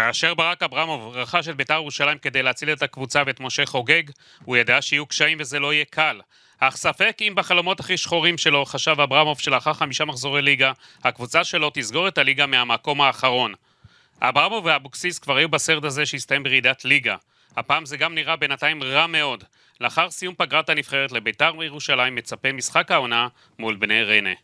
[0.00, 4.02] כאשר ברק אברמוב רכש את בית"ר ירושלים כדי להציל את הקבוצה ואת משה חוגג,
[4.44, 6.20] הוא ידע שיהיו קשיים וזה לא יהיה קל.
[6.58, 10.72] אך ספק אם בחלומות הכי שחורים שלו חשב אברמוב שלאחר חמישה מחזורי ליגה,
[11.04, 13.54] הקבוצה שלו תסגור את הליגה מהמקום האחרון.
[14.20, 17.16] אברמוב ואבוקסיס כבר היו בסרט הזה שהסתיים ברעידת ליגה.
[17.56, 19.44] הפעם זה גם נראה בינתיים רע מאוד.
[19.80, 23.28] לאחר סיום פגרת הנבחרת לבית"ר ירושלים מצפה משחק העונה
[23.58, 24.34] מול בני ריינה.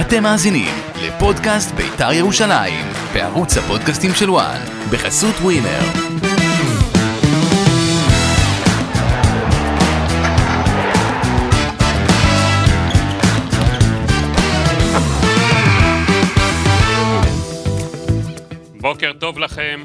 [0.00, 4.60] אתם מאזינים לפודקאסט בית"ר ירושלים, בערוץ הפודקאסטים של וואן,
[4.90, 5.80] בחסות ווינר.
[18.80, 19.84] בוקר טוב לכם,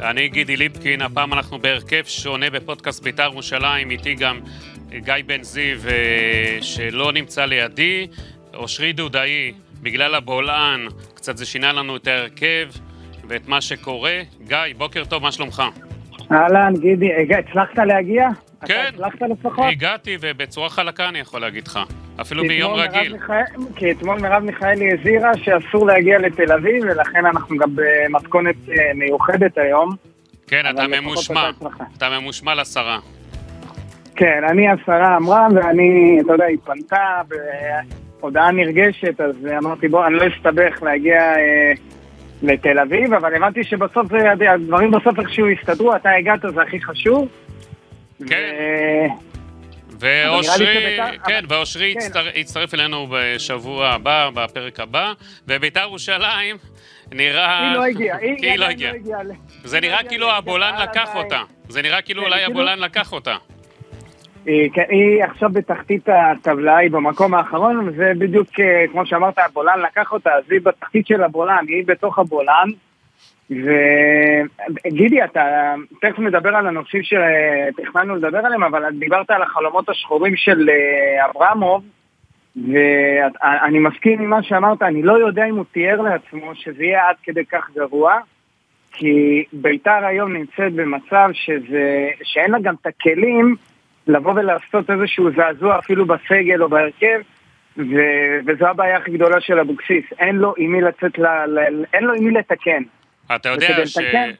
[0.00, 4.40] אני גידי ליפקין, הפעם אנחנו בהרכב שונה בפודקאסט בית"ר ירושלים, איתי גם
[4.90, 8.06] גיא בן זיו אה, שלא נמצא לידי,
[8.56, 9.52] אושרי דודאי,
[9.82, 10.80] בגלל הבולען,
[11.14, 12.68] קצת זה שינה לנו את ההרכב
[13.28, 14.18] ואת מה שקורה.
[14.46, 15.62] גיא, בוקר טוב, מה שלומך?
[16.32, 18.28] אהלן, גידי, הצלחת להגיע?
[18.66, 19.64] כן, אתה הצלחת לפחות?
[19.68, 21.78] הגעתי ובצורה חלקה אני יכול להגיד לך,
[22.20, 23.12] אפילו ביום רגיל.
[23.12, 23.44] מיכאל-
[23.76, 29.58] כי אתמול מרב מיכאלי הזהירה שאסור להגיע לתל אביב, ולכן אנחנו גם במתכונת אה, מיוחדת
[29.58, 29.90] היום.
[30.46, 31.50] כן, אתה ממושמע.
[31.96, 32.98] אתה ממושמע לשרה.
[34.16, 37.20] כן, אני השרה אמרה, ואני, אתה יודע, היא פנתה
[38.26, 41.72] בהודעה נרגשת, אז אמרתי, בוא, אני לא אסתבך להגיע אה,
[42.42, 47.28] לתל אביב, אבל הבנתי שבסוף זה, הדברים בסוף איכשהו יסתדרו, אתה הגעת, זה הכי חשוב.
[48.28, 48.52] כן.
[50.00, 51.98] ו- ואושרי, נראה לי שבית"ר- כן, ואושרי כן.
[52.06, 55.12] יצטר- יצטרף אלינו בשבוע הבא, בפרק הבא,
[55.48, 56.56] ובית"ר ירושלים
[57.12, 57.68] נראה...
[57.68, 58.92] היא לא הגיעה, כי היא לא הגיעה.
[59.64, 61.10] זה היא נראה כאילו לליגת הבולען העל לקח.
[61.16, 61.42] אותה.
[61.68, 63.36] זה נראה כאילו כן, אולי כאילו- הבולען לקח אותה.
[64.46, 70.12] היא, היא עכשיו בתחתית הטבלה, היא במקום האחרון, וזה בדיוק אה, כמו שאמרת, הבולען לקח
[70.12, 72.68] אותה, אז היא בתחתית של הבולען, היא בתוך הבולען.
[73.50, 80.70] וגידי, אתה תכף נדבר על הנושאים שתכננו לדבר עליהם, אבל דיברת על החלומות השחורים של
[80.70, 81.84] אה, אברמוב,
[82.56, 87.16] ואני מסכים עם מה שאמרת, אני לא יודע אם הוא תיאר לעצמו שזה יהיה עד
[87.22, 88.14] כדי כך גרוע,
[88.92, 93.56] כי ביתר היום נמצאת במצב שזה, שאין לה גם את הכלים
[94.06, 97.20] לבוא ולעשות איזשהו זעזוע אפילו בסגל או בהרכב,
[97.76, 97.82] ו,
[98.46, 102.14] וזו הבעיה הכי גדולה של אבוקסיס, אין לו עם מי לצאת, ל, ל, אין לו
[102.14, 102.82] עם מי לתקן.
[103.34, 103.96] אתה יודע ש...
[103.96, 104.30] לתקן-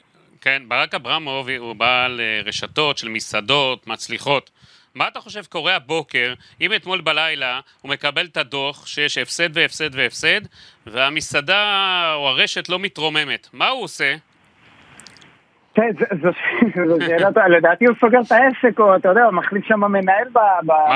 [0.41, 4.51] כן, ברק אברמוב הוא בעל רשתות של מסעדות מצליחות.
[4.95, 9.95] מה אתה חושב קורה הבוקר, אם אתמול בלילה הוא מקבל את הדוח שיש הפסד והפסד
[9.95, 10.41] והפסד,
[10.87, 14.15] והמסעדה או הרשת לא מתרוממת, מה הוא עושה?
[15.77, 15.91] כן,
[16.23, 17.49] זו- שאלה.
[17.49, 20.39] לדעתי הוא סוגר את העסק, או אתה יודע, הוא מחליף שם מנהל ב...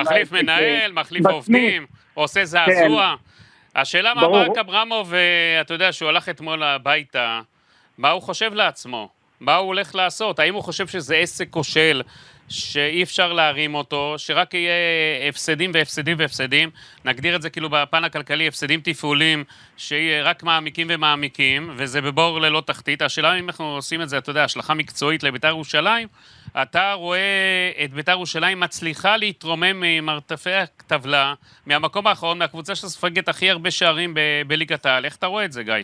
[0.00, 1.26] מחליף מנהל, מחליף.
[1.26, 3.14] עובדים, עושה זעזוע.
[3.76, 4.20] השאלה מה.
[4.20, 7.40] ברק אברמוב, אה, אתה יודע, שהוא הלך אתמול הביתה,
[7.98, 9.08] מה הוא חושב לעצמו?
[9.40, 10.38] מה הוא הולך לעשות?
[10.38, 12.02] האם הוא חושב שזה עסק כושל,
[12.50, 14.72] שאי אפשר להרים אותו, שרק יהיה
[15.28, 16.70] הפסדים והפסדים והפסדים,
[17.04, 19.44] נגדיר את זה כאילו בפן הכלכלי, הפסדים תפעולים,
[19.76, 23.02] שיהיה רק מעמיקים ומעמיקים, וזה בבור ללא תחתית.
[23.02, 26.08] השאלה אם אנחנו עושים את זה, אתה יודע, השלכה מקצועית לבית"ר ירושלים,
[26.62, 27.18] אתה רואה
[27.84, 31.34] את בית"ר ירושלים מצליחה להתרומם ממרתפי הטבלה,
[31.66, 34.14] מהמקום האחרון, מהקבוצה שסופגת הכי הרבה שערים
[34.46, 35.04] בליגת העל.
[35.04, 35.74] איך אתה רואה את זה, גיא?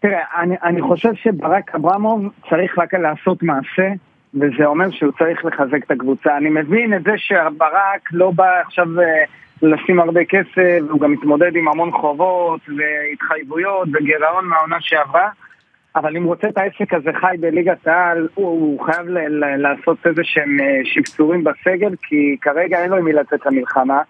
[0.00, 3.88] תראה, אני, אני חושב שברק אברמוב צריך רק לעשות מעשה,
[4.34, 6.36] וזה אומר שהוא צריך לחזק את הקבוצה.
[6.36, 9.24] אני מבין את זה שברק לא בא עכשיו אה,
[9.62, 15.28] לשים הרבה כסף, והוא גם מתמודד עם המון חובות והתחייבויות וגירעון מהעונה שעברה,
[15.96, 19.56] אבל אם הוא רוצה את העסק הזה חי בליגת העל, הוא, הוא חייב ל, ל,
[19.56, 24.02] לעשות איזה שהם אה, שפצורים בסגל, כי כרגע אין לו עם מי לצאת למלחמה.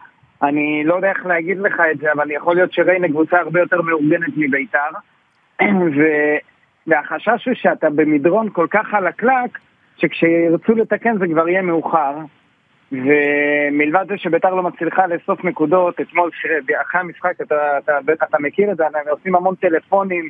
[0.43, 3.83] אני לא יודע איך להגיד לך את זה, אבל יכול להיות שריינה קבוצה הרבה יותר
[3.83, 4.79] מאורגנת מביתר.
[5.97, 6.01] ו...
[6.87, 9.59] והחשש הוא שאתה במדרון כל כך חלקלק,
[9.97, 12.15] שכשירצו לתקן זה כבר יהיה מאוחר.
[12.93, 16.31] ומלבד זה שביתר לא מצליחה לאסוף נקודות, אתמול
[16.83, 20.29] אחרי המשחק, אתה, אתה, אתה, אתה מכיר את זה, הם עושים המון טלפונים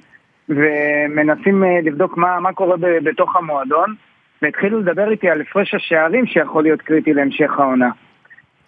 [0.49, 3.95] ומנסים אה, לבדוק מה, מה קורה ב, בתוך המועדון,
[4.43, 7.91] והתחילו לדבר איתי על הפרש השערים שיכול להיות קריטי להמשך העונה.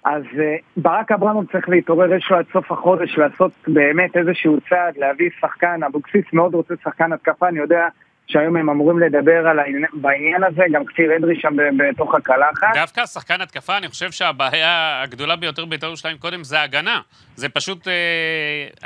[0.04, 4.96] אז אה, ברק אברמוב צריך להתעורר, יש לו עד סוף החודש לעשות באמת איזשהו צעד,
[4.96, 7.86] להביא שחקן, אבוקסיס מאוד רוצה שחקן התקפה, אני יודע
[8.28, 12.66] שהיום הם אמורים לדבר על העניין, בעניין הזה, גם כפיר אדרי שם בתוך הקלחת.
[12.74, 17.00] דווקא שחקן התקפה, אני חושב שהבעיה הגדולה ביותר בבית"ר ירושלים קודם זה הגנה.
[17.36, 17.92] זה פשוט אה,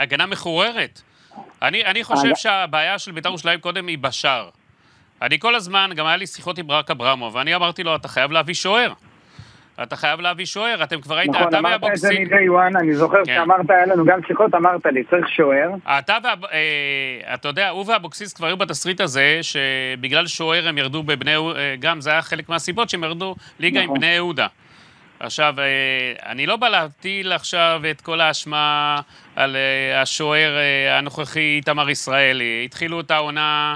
[0.03, 1.01] הגנה מחוררת.
[1.63, 4.49] אני, אני חושב הג- שהבעיה של בית"ר ירושלים קודם היא בשער.
[5.23, 8.31] אני כל הזמן, גם היה לי שיחות עם ברק אברמוב, ואני אמרתי לו, אתה חייב
[8.33, 8.93] להביא שוער.
[9.83, 12.09] אתה חייב להביא שוער, אתם כבר ראית, נכון, אתה אמרת את זה.
[12.09, 13.35] מ-day one, אני זוכר כן.
[13.35, 15.71] שאמרת, היה לנו גם שיחות, אמרת לי, צריך שוער.
[15.99, 16.35] אתה וה...
[16.53, 21.37] אה, אתה יודע, הוא ואבוקסיס כבר היו בתסריט הזה, שבגלל שוער הם ירדו בבני...
[21.37, 23.99] אה, גם זה היה חלק מהסיבות שהם ירדו ליגה עם נכון.
[23.99, 24.47] בני יהודה.
[25.21, 29.01] עכשיו, אה, אני לא בא להטיל עכשיו את כל האשמה
[29.37, 30.53] על אה, השוער
[30.91, 32.63] הנוכחי איתמר ישראלי.
[32.65, 33.75] התחילו את העונה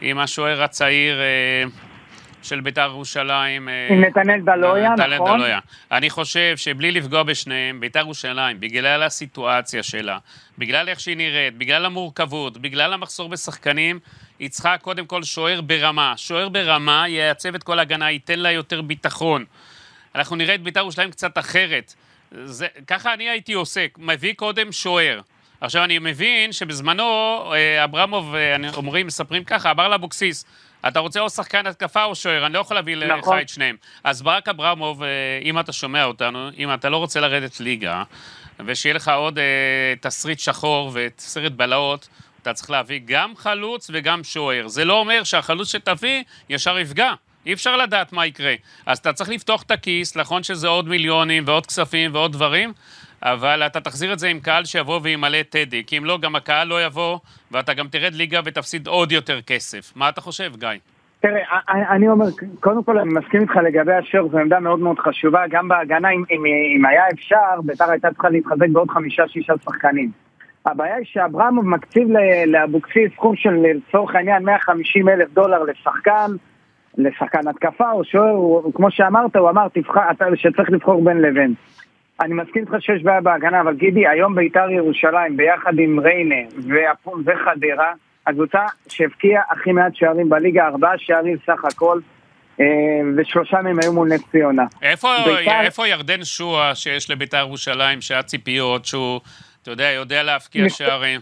[0.00, 1.20] עם השוער הצעיר
[2.46, 3.68] של בית"ר ירושלים.
[3.68, 5.38] אה, עם נתנאל דלויה, נתנאל נכון?
[5.38, 5.58] דלויה.
[5.92, 10.18] אני חושב שבלי לפגוע בשניהם, בית"ר ירושלים, בגלל הסיטואציה שלה,
[10.58, 13.98] בגלל איך שהיא נראית, בגלל המורכבות, בגלל המחסור בשחקנים,
[14.38, 16.12] היא צריכה קודם כל שוער ברמה.
[16.16, 19.44] שוער ברמה ייצב את כל ההגנה, ייתן לה יותר ביטחון.
[20.14, 21.94] אנחנו נראה את בית"ר ירושלים קצת אחרת.
[22.44, 25.20] זה, ככה אני הייתי עושה, מביא קודם שוער.
[25.60, 27.04] עכשיו, אני מבין שבזמנו,
[27.52, 30.44] אה, אברמוב, אה, אומרים, מספרים ככה, אמר לאבוקסיס,
[30.88, 33.40] אתה רוצה או שחקן התקפה או שוער, אני לא יכול להביא לך נכון.
[33.40, 33.76] את שניהם.
[34.04, 35.08] אז ברק אברמוב, אה,
[35.42, 38.02] אם אתה שומע אותנו, אם אתה לא רוצה לרדת ליגה,
[38.66, 39.44] ושיהיה לך עוד אה,
[40.00, 42.08] תסריט שחור וסרט בלהות,
[42.42, 44.68] אתה צריך להביא גם חלוץ וגם שוער.
[44.68, 47.12] זה לא אומר שהחלוץ שתביא ישר יפגע.
[47.46, 48.54] אי אפשר לדעת מה יקרה.
[48.86, 52.72] אז אתה צריך לפתוח את הכיס, נכון שזה עוד מיליונים ועוד כספים ועוד דברים,
[53.32, 56.68] אבל אתה תחזיר את זה עם קהל שיבוא וימלא טדי, כי אם לא, גם הקהל
[56.68, 57.18] לא יבוא,
[57.52, 59.92] ואתה גם תרד ליגה ותפסיד עוד יותר כסף.
[59.96, 60.68] מה אתה חושב, גיא?
[61.20, 62.26] תראה, אני- אומר,
[62.60, 66.24] קודם כל אני מסכים איתך לגבי השוער, זו עמדה מאוד מאוד חשובה, גם בהגנה, אם,
[66.30, 66.42] אם,
[66.78, 70.10] אם היה אפשר, בית"ר הייתה צריכה להתחזק בעוד חמישה-שישה שחקנים.
[70.66, 72.08] הבעיה היא שאברמוב מקציב
[72.46, 76.30] לאבוקסיס סכום של לצורך העניין 150 אלף דולר לשחקן,
[76.98, 80.00] לשחקן התקפה או שוער, כמו שאמרת, הוא אמר תבחר,
[80.34, 81.54] שצריך לבחור בין לבין.
[82.20, 86.34] אני מסכים איתך שיש בעיה בהגנה, אבל גידי, היום בית"ר ירושלים ביחד עם ריינה
[86.68, 87.92] והפועל וחדרה,
[88.26, 91.98] הקבוצה שהבקיעה הכי מעט שערים בליגה, ארבעה שערים סך הכל,
[92.60, 92.64] אה,
[93.16, 94.64] ושלושה מהם היו מול נס ציונה.
[94.82, 99.20] איפה, בית"ר- איפה ירדן שועה שיש לבית"ר ירושלים, שהיה ציפיות, שהוא,
[99.62, 101.20] אתה יודע, יודע להבקיע שערים?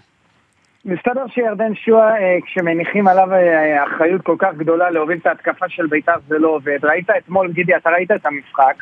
[0.84, 5.86] מסתבר שירדן שועה, אה, כשמניחים עליו אה, אחריות כל כך גדולה להוביל את ההתקפה של
[5.86, 6.84] בית"ר זה לא עובד.
[6.84, 8.74] ראית אתמול, גידי, אתה ראית את המשחק.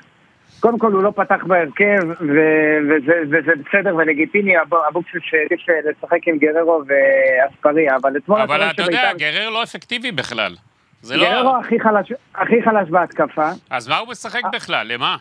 [0.62, 5.75] קודם כל הוא לא פתח בהרכב, ו- וזה, וזה בסדר ולגיטימי, אב- אבוקסיס העדיף אה,
[5.91, 10.55] לשחק עם גררו ואספריה, אבל אתמול אבל אתה יודע, שבית"ר- גרר לא אפקטיבי בכלל.
[11.03, 11.25] זה לא...
[11.25, 14.87] גררו הכי חלש, הכי חלש בהתקפה, אז מה הוא משחק בכלל?
[14.93, 15.17] למה?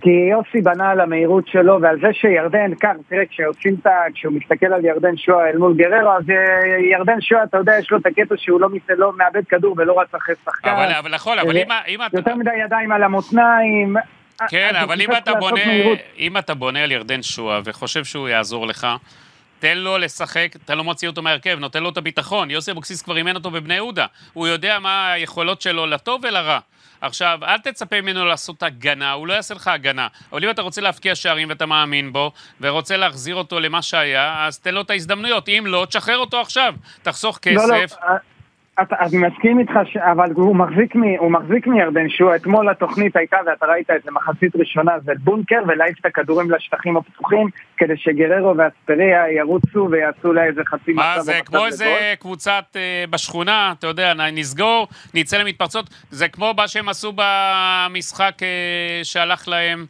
[0.00, 3.90] כי יוסי בנה על המהירות שלו ועל זה שירדן, כך, תראה, כשעושים את ה...
[4.14, 6.36] כשהוא מסתכל על ירדן שואה אל מול גררו, אז אה,
[6.90, 10.00] ירדן שואה, אתה יודע, יש לו את הקטע שהוא לא, מס- לא מאבד כדור ולא
[10.00, 10.68] רץ אחרי שחקן.
[10.70, 12.18] אבל, אבל נכון, אבל זה- אם, אם אתה...
[12.18, 13.96] יותר מדי ידיים על המותניים.
[14.48, 15.98] כן, אז אבל אם אתה בונה, מהירות.
[16.18, 18.86] אם אתה בונה על ירדן שועה וחושב שהוא יעזור לך,
[19.58, 22.50] תן לו לשחק, אתה לא מוציא אותו מהרכב, נותן לו את הביטחון.
[22.50, 24.06] יוסי אבוקסיס כבר אימן אותו בבני יהודה.
[24.32, 26.58] הוא יודע מה היכולות שלו לטוב ולרע.
[27.00, 30.08] עכשיו, אל תצפה ממנו לעשות הגנה, הוא לא יעשה לך הגנה.
[30.32, 34.58] אבל אם אתה רוצה להבקיע שערים ואתה מאמין בו, ורוצה להחזיר אותו למה שהיה, אז
[34.58, 35.48] תן לו את ההזדמנויות.
[35.48, 36.74] אם לא, תשחרר אותו עכשיו.
[37.02, 37.96] תחסוך לא, לא, כסף.
[38.02, 38.16] אה,
[38.78, 42.36] אני מסכים איתך, ש- אבל הוא מחזיק, מ, הוא מחזיק מירדן שועה.
[42.36, 46.96] אתמול התוכנית הייתה, ואתה ראית את זה מחצית ראשונה, זה בונקר ולהעיף את הכדורים לשטחים
[46.96, 52.14] הפתוחים, כדי שגררו ואספריה ירוצו ויעשו לה איזה חצי מה מצב זה, או כמו איזה.
[52.20, 55.90] קבוצת אה, בשכונה, אתה יודע, נסגור, נצא למתפרצות.
[56.10, 59.86] זה כמו מה שהם עשו במשחק אה, שהלך להם,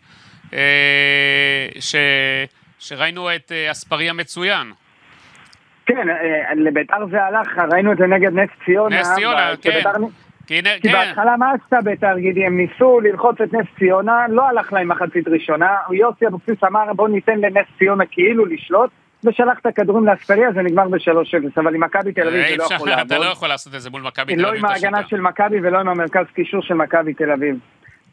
[0.53, 1.95] אה, ש,
[2.79, 4.73] שראינו את אה, אספריה מצוין.
[5.87, 9.01] כן, אה, לביתר זה הלך, ראינו את זה נגד נס ציונה.
[9.01, 9.71] נס ציונה, כן.
[9.73, 9.91] שביתר-
[10.47, 12.47] כי, כן, בהתחלה מה עשתה ביתר גידי?
[12.47, 15.77] הם ניסו ללחוץ את נס ציונה, לא הלך להם מחצית ראשונה.
[15.93, 18.91] יוסי אבוקסיס אמר בוא ניתן לנס ציונה כאילו לשלוט,
[19.25, 21.61] ושלח את הכדורים לאספריה, זה נגמר ב-3-0.
[21.61, 23.07] אבל עם מכבי תל אביב זה לא אפשר, יכול לעבוד.
[23.07, 24.61] אתה לא יכול לעשות את זה מול מכבי תל לא אביב.
[24.65, 24.87] עם את השיטה.
[24.89, 27.57] ההגנה של מכבי ולא עם המרכז קישור של מכבי תל אביב.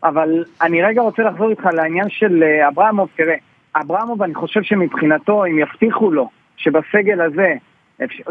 [0.04, 3.36] אבל אני רגע רוצה לחזור איתך לעניין של אה, אברמוב, תראה,
[3.76, 7.54] אברמוב אני חושב שמבחינתו, אם יבטיחו לו שבסגל הזה,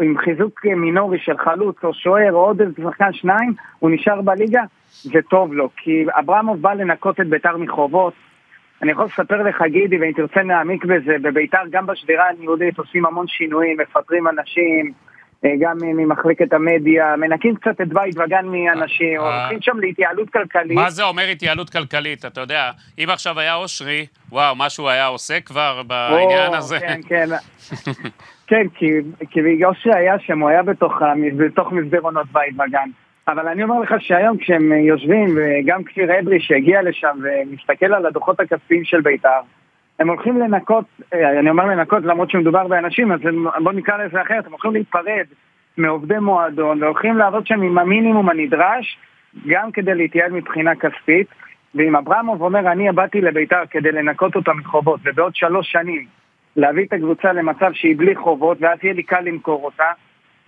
[0.01, 4.63] עם חיזוק מינורי של חלוץ או שוער או עוד איזה שחקן שניים, הוא נשאר בליגה,
[4.91, 5.69] זה טוב לו.
[5.77, 8.13] כי אברמוב בא לנקות את ביתר מחובות.
[8.81, 13.27] אני יכול לספר לך, גידי, ואם תרצה נעמיק בזה, בביתר גם בשדרה הניהולית עושים המון
[13.27, 14.91] שינויים, מפטרים אנשים,
[15.59, 19.41] גם ממחלקת המדיה, מנקים קצת את בית וגן מאנשים, אה.
[19.41, 20.71] הולכים שם להתייעלות כלכלית.
[20.71, 22.25] מה זה אומר התייעלות כלכלית?
[22.25, 26.79] אתה יודע, אם עכשיו היה אושרי, וואו, מה שהוא היה עושה כבר בעניין הזה.
[26.79, 27.25] כן, כן.
[28.47, 28.85] כן, כי,
[29.29, 30.63] כי בגלל שהיה שם, הוא היה
[31.37, 32.89] בתוך מסדרונות בית וגן.
[33.27, 38.39] אבל אני אומר לך שהיום כשהם יושבים, וגם כפיר אדרי שהגיע לשם ומסתכל על הדוחות
[38.39, 39.39] הכספיים של בית"ר,
[39.99, 44.21] הם הולכים לנקות, אה, אני אומר לנקות למרות שמדובר באנשים, אז הם- בוא נקרא לזה
[44.21, 45.25] אחרת, הם הולכים להיפרד
[45.77, 48.97] מעובדי מועדון, והולכים לעבוד שם עם המינימום הנדרש,
[49.47, 51.27] גם כדי להתייעל מבחינה כספית.
[51.75, 56.05] ואם אברמוב אומר, אני באתי לביתר כדי לנקות אותה מחובות, ובעוד שלוש שנים
[56.55, 59.85] להביא את הקבוצה למצב שהיא בלי חובות, ואז יהיה לי קל למכור אותה,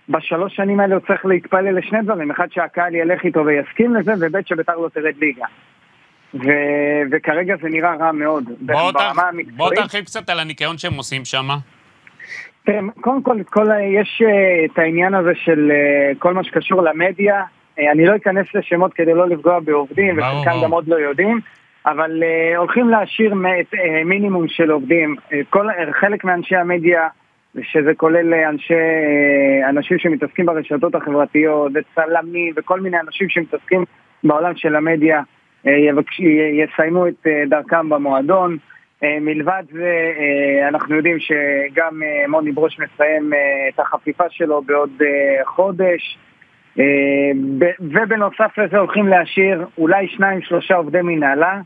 [0.08, 4.46] בשלוש שנים האלה הוא צריך להתפלל לשני דברים, אחד שהקהל ילך איתו ויסכים לזה, וב'
[4.46, 5.46] שביתר לא תרד ליגה.
[6.34, 8.44] ו- וכרגע זה נראה רע מאוד.
[8.44, 9.16] בוא, ברמה תרח...
[9.16, 9.78] בוא המקצועית.
[9.78, 11.48] תרחיב קצת על הניקיון שהם עושים שם.
[12.64, 13.66] תראה, קודם כל, כל,
[14.00, 17.42] יש אה, את העניין הזה של אה, כל מה שקשור למדיה.
[17.78, 20.60] אה, אני לא אכנס לשמות כדי לא לפגוע בעובדים, וחלקם.
[20.64, 21.40] גם עוד לא יודעים,
[21.86, 22.22] אבל
[22.56, 23.34] הולכים להשאיר
[24.04, 25.16] מינימום של עובדים.
[25.50, 25.66] כל,
[26.00, 27.08] חלק מאנשי המדיה,
[27.62, 28.74] שזה כולל אנשי,
[29.68, 33.84] אנשים שמתעסקים ברשתות החברתיות, וצלמים, וכל מיני אנשים שמתעסקים
[34.24, 35.22] בעולם של המדיה,
[35.70, 38.56] יבקש, י- יסיימו את אה, דרכם במועדון.
[39.04, 43.38] אה, מלבד זה, אה, אנחנו יודעים שגם אה, מוני ברוש מסיים אה,
[43.74, 46.18] את החפיפה שלו בעוד אה, חודש.
[46.78, 46.84] אה,
[47.80, 51.60] ובנוסף לזה הולכים להשאיר אולי שניים שלושה עובדי מנהלה,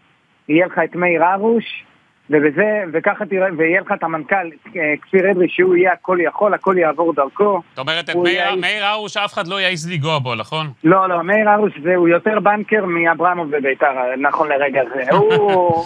[0.49, 1.85] יהיה לך את מאיר הרוש,
[2.31, 4.37] ובזה, וככה תראה, ויהיה לך את המנכ"ל
[4.77, 7.63] אה, כפיר אדרי שהוא יהיה הכל יכול, הכל יעבור דרכו.
[7.71, 8.17] זאת אומרת, את
[8.61, 10.67] מאיר, הרוש, אף אחד לא יעז לנגוע בו, נכון?
[10.85, 15.03] לא, לא, מאיר הרוש זה, הוא יותר בנקר מאברמוב בביתר, נכון לרגע זה.
[15.17, 15.85] הוא...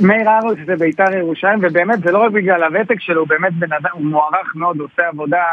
[0.00, 3.72] מאיר הרוש זה ביתר ירושלים, ובאמת זה לא רק בגלל הוותק שלו, הוא באמת בן
[3.72, 5.44] אדם, הוא מוערך מאוד, עושה עבודה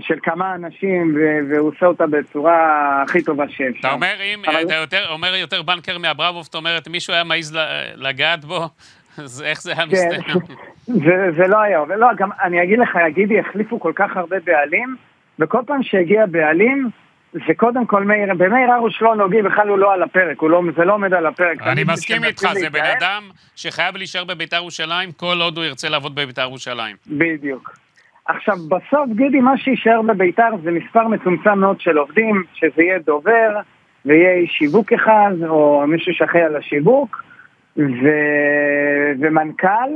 [0.00, 1.16] של כמה אנשים,
[1.50, 2.56] והוא עושה אותה בצורה
[3.02, 3.78] הכי טובה שאפשר.
[3.80, 7.58] אתה אומר, אם אבל- אתה יותר, אומר יותר בנקר מאברמוב, זאת אומרת, מישהו היה מעז
[7.96, 8.68] לגעת בו,
[9.24, 10.38] אז איך זה היה כן, מסתיים?
[11.04, 11.96] זה, זה לא היה עובד.
[11.98, 14.96] לא, גם אני אגיד לך, גידי, החליפו כל כך הרבה בעלים,
[15.38, 16.90] וכל פעם שהגיע בעלים,
[17.32, 20.84] זה קודם כל מאיר, במאיר הרוש לא נוגעים, בכלל הוא לא על הפרק, לא, זה
[20.84, 21.62] לא עומד על הפרק.
[21.62, 23.22] אני מסכים איתך, זה בן אדם
[23.56, 26.96] שחייב להישאר בביתר ירושלים כל עוד הוא ירצה לעבוד בביתר ירושלים.
[27.06, 27.83] בדיוק.
[28.26, 33.50] עכשיו, בסוף, גידי, מה שיישאר בביתר זה מספר מצומצם מאוד של עובדים, שזה יהיה דובר,
[34.04, 37.24] ויהיה שיווק אחד, או מישהו שאחראי על השיווק,
[37.76, 38.08] ו...
[39.20, 39.90] ומנכ"ל,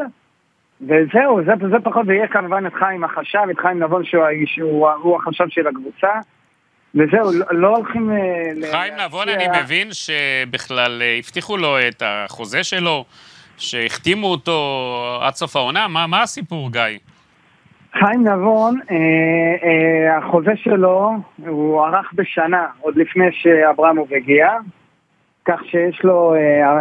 [0.80, 4.88] וזהו, זה, זה פחות, ויהיה כמובן את חיים החשב, את חיים נבון שהוא, האיש, הוא,
[5.16, 6.08] החשב של הקבוצה,
[6.94, 8.10] וזהו, לא, לא הולכים...
[8.10, 8.16] אה,
[8.56, 13.04] ל- חיים נבון, להשקיע- אני מבין שבכלל אה, הבטיחו לו את החוזה שלו,
[13.58, 16.82] שהחתימו אותו עד סוף העונה, מה מה הסיפור, גיא?
[17.92, 18.96] חיים נבון, אה,
[19.64, 21.10] אה, החוזה שלו
[21.46, 24.48] הוא ארך בשנה, עוד לפני שאברמוב הגיע,
[25.44, 26.80] כך שיש לו אה,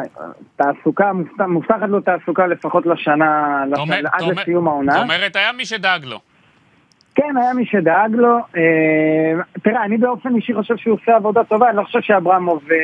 [0.56, 5.02] תעסוקה, מובטח- מובטחת לו תעסוקה לפחות לשנה, זאת אומרת- לשנה עד זאת לסיום זאת העונה.
[5.02, 6.20] אומרת, היה מי שדאג לו.
[7.16, 8.38] כן, היה מי שדאג לו.
[8.58, 9.34] אה,
[9.64, 12.78] תראה, אני באופן אישי חושב שהוא עושה עבודה טובה, אני לא חושב שאברמוב, אה,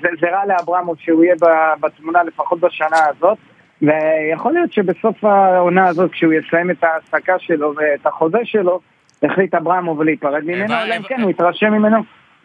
[0.00, 1.34] זה, זה רע לאברמוב שהוא יהיה
[1.80, 3.38] בתמונה לפחות בשנה הזאת.
[3.82, 8.80] ויכול להיות שבסוף העונה הזאת, כשהוא יסיים את ההעסקה שלו ואת החוזה שלו,
[9.22, 11.98] יחליט אברמוב להיפרד ממנו, אלא אם כן הוא יתרשם ממנו.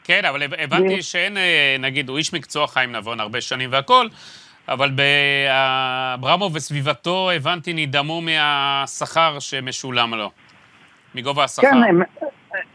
[0.03, 4.09] כן, אבל הב- הבנתי שאין, אה, נגיד, הוא איש מקצוע חיים נבון הרבה שנים והכול,
[4.67, 10.31] אבל באברמוב וסביבתו, הבנתי, נדהמו מהשכר שמשולם לו,
[11.15, 11.67] מגובה השכר.
[11.67, 12.01] כן, הם,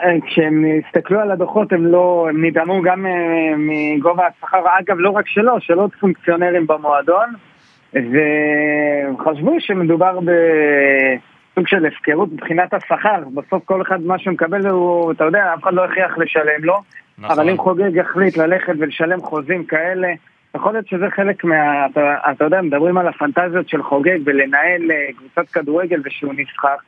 [0.01, 3.13] אה, כשהם הסתכלו על הדוחות הם לא, הם נדהמו גם אה,
[3.57, 7.35] מגובה השכר, אגב לא רק שלו, של עוד פונקציונרים במועדון,
[7.95, 15.55] וחשבו שמדובר בסוג של הפקרות מבחינת השכר, בסוף כל אחד מה שמקבל הוא, אתה יודע,
[15.55, 16.75] אף אחד לא הכריח לשלם לו,
[17.19, 17.39] נכון.
[17.39, 20.09] אבל אם חוגג יחליט ללכת ולשלם חוזים כאלה,
[20.55, 21.87] יכול להיות שזה חלק מה...
[21.87, 26.79] אתה, אתה יודע, מדברים על הפנטזיות של חוגג ולנהל אה, קבוצת כדורגל ושהוא נסחף.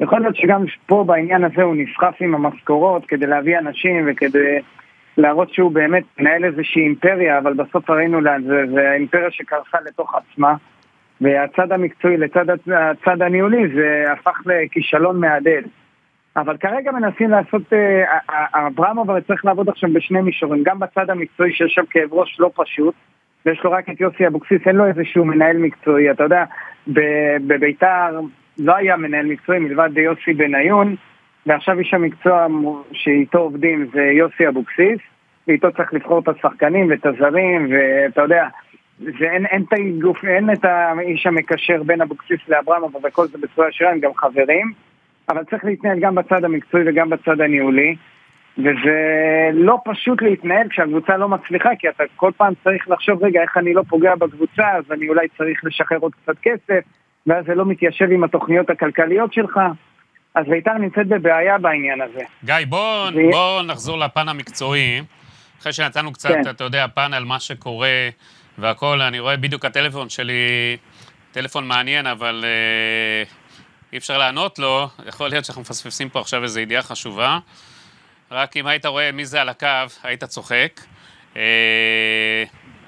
[0.00, 4.58] יכול להיות שגם פה בעניין הזה הוא נסחף עם המשכורות כדי להביא אנשים וכדי
[5.18, 10.14] להראות שהוא באמת מנהל איזושהי אימפריה, אבל בסוף ראינו לאן זה, זה האימפריה שקרסה לתוך
[10.14, 10.54] עצמה.
[11.20, 15.64] והצד המקצועי לצד הצ- הצד הניהולי זה הפך לכישלון מהדהד.
[16.36, 21.52] אבל כרגע מנסים לעשות, אה, אברמוב הרי צריך לעבוד עכשיו בשני מישורים, גם בצד המקצועי
[21.52, 22.94] שיושב כאב ראש לא פשוט,
[23.46, 26.44] ויש לו רק את יוסי אבוקסיס, אין לו איזשהו מנהל מקצועי, אתה יודע,
[27.46, 28.20] בביתר
[28.58, 30.96] לא היה מנהל מקצועי מלבד יוסי בניון,
[31.46, 32.46] ועכשיו איש המקצוע
[32.92, 34.98] שאיתו עובדים זה יוסי אבוקסיס,
[35.48, 38.48] ואיתו צריך לבחור את השחקנים ואת הזרים, ואתה יודע,
[38.98, 43.68] זה אין, אין, את הגוף, אין את האיש המקשר בין אבוקסיס לאברמוב, וכל זה בצורה
[43.68, 44.72] ישירה, הם גם חברים.
[45.28, 47.96] אבל צריך להתנהל גם בצד המקצועי וגם בצד הניהולי.
[48.58, 53.56] וזה לא פשוט להתנהל כשהקבוצה לא מצליחה, כי אתה כל פעם צריך לחשוב, רגע, איך
[53.56, 56.80] אני לא פוגע בקבוצה, אז אני אולי צריך לשחרר עוד קצת כסף,
[57.26, 59.60] ואז זה לא מתיישב עם התוכניות הכלכליות שלך.
[60.36, 62.20] אז בית"ר נמצאת בבעיה בעניין הזה.
[62.44, 65.02] גיא, בוא, זה- בוא נחזור לפן המקצועי.
[65.60, 66.50] אחרי שנתנו קצת, כן.
[66.50, 68.08] אתה יודע, פן על מה שקורה
[68.58, 70.32] והכול, אני רואה בדיוק הטלפון שלי,
[71.32, 73.22] טלפון מעניין, אבל אה,
[73.92, 74.88] אי אפשר לענות לו.
[75.06, 77.38] יכול להיות שאנחנו מפספסים פה עכשיו איזו ידיעה חשובה.
[78.30, 79.66] רק אם היית רואה מי זה על הקו,
[80.02, 80.80] היית צוחק.
[81.36, 81.42] אה,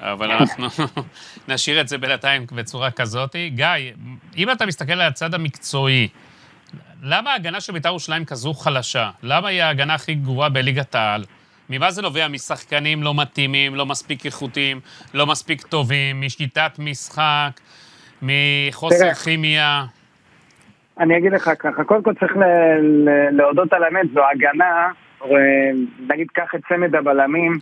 [0.01, 0.67] אבל אנחנו
[1.49, 3.37] נשאיר את זה בינתיים בצורה כזאת.
[3.49, 3.67] גיא,
[4.37, 6.09] אם אתה מסתכל על הצד המקצועי,
[7.03, 9.11] למה ההגנה של בית"ר ירושלים כזו חלשה?
[9.23, 11.25] למה היא ההגנה הכי גרועה בליגת העל?
[11.71, 12.29] ממה זה נובע?
[12.29, 14.81] משחקנים לא מתאימים, לא מספיק איכותיים,
[15.15, 17.51] לא מספיק טובים, משיטת משחק,
[18.23, 19.15] מחוסר.
[19.15, 19.85] כימיה?
[21.01, 22.33] אני אגיד לך ככה, קודם כל צריך
[23.33, 24.91] להודות על האמת, זו הגנה,
[25.25, 25.29] אה,
[26.09, 27.59] נגיד קח את צמד הבלמים,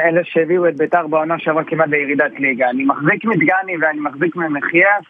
[0.00, 2.70] אלה שהביאו את ביתר בעונה שעברה כמעט לירידת ליגה.
[2.70, 5.04] אני מחזיק מדגני ואני מחזיק ממחייס,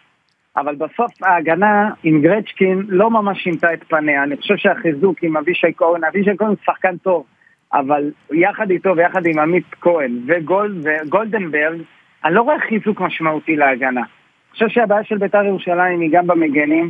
[0.57, 4.23] אבל בסוף ההגנה עם גרצ'קין לא ממש שינתה את פניה.
[4.23, 7.25] אני חושב שהחיזוק עם אבישי כהן, אבישי כהן הוא שחקן טוב,
[7.73, 11.81] אבל יחד איתו ויחד עם עמית כהן וגולד, וגולדנברג,
[12.25, 14.01] אני לא רואה חיזוק משמעותי להגנה.
[14.01, 16.89] אני חושב שהבעיה של בית"ר ירושלים היא גם במגנים,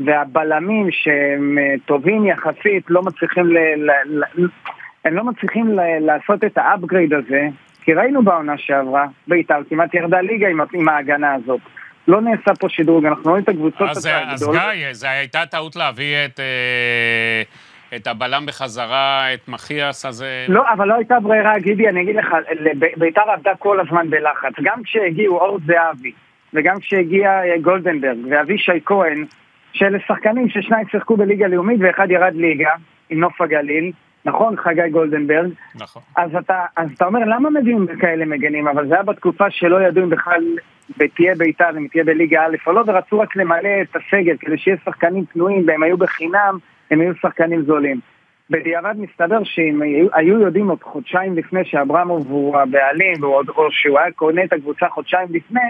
[0.00, 3.58] והבלמים שהם אה, טובים יחסית לא מצליחים ל...
[3.76, 4.46] ל, ל
[5.04, 7.48] הם לא מצליחים ל, לעשות את ה upgrade הזה,
[7.82, 11.60] כי ראינו בעונה שעברה, בית"ר כמעט ירדה ליגה עם, עם ההגנה הזאת.
[12.08, 14.50] לא נעשה פה שדרוג, אנחנו רואים את הקבוצות אז, אז.
[14.50, 17.42] גיא, זו הייתה טעות להביא את, אה,
[17.96, 20.22] את הבלם בחזרה, את מחיאס, אז...
[20.22, 22.26] אה, לא, אבל לא הייתה ברירה, גידי, אני אגיד לך,
[22.96, 24.52] בית"ר עבדה כל הזמן בלחץ.
[24.62, 26.12] גם כשהגיעו אור זהבי,
[26.54, 29.24] וגם כשהגיע אה, גולדנברג ואבישי כהן,
[29.72, 32.70] שאלה שחקנים ששניים שיחקו בליגה לאומית ואחד ירד ליגה,
[33.10, 33.92] עם נוף הגליל,
[34.24, 36.02] נכון, חגי גולדנברג, נכון.
[36.16, 38.68] אז אתה, אז אתה אומר, למה מביאים כאלה מגנים?
[38.68, 40.44] אבל זה היה בתקופה שלא ידעו אם בכלל
[41.14, 44.76] תהיה בית"ר, אם תהיה בליגה א' או לא, ורצו רק למלא את הסגל כדי שיהיה
[44.84, 46.58] שחקנים פנויים, והם היו בחינם,
[46.90, 48.00] הם היו שחקנים זולים.
[48.50, 54.12] בדיעבד מסתבר שאם היו, היו יודעים עוד חודשיים לפני שאברמוב הוא הבעלים, או שהוא היה
[54.12, 55.60] קונה את הקבוצה חודשיים לפני,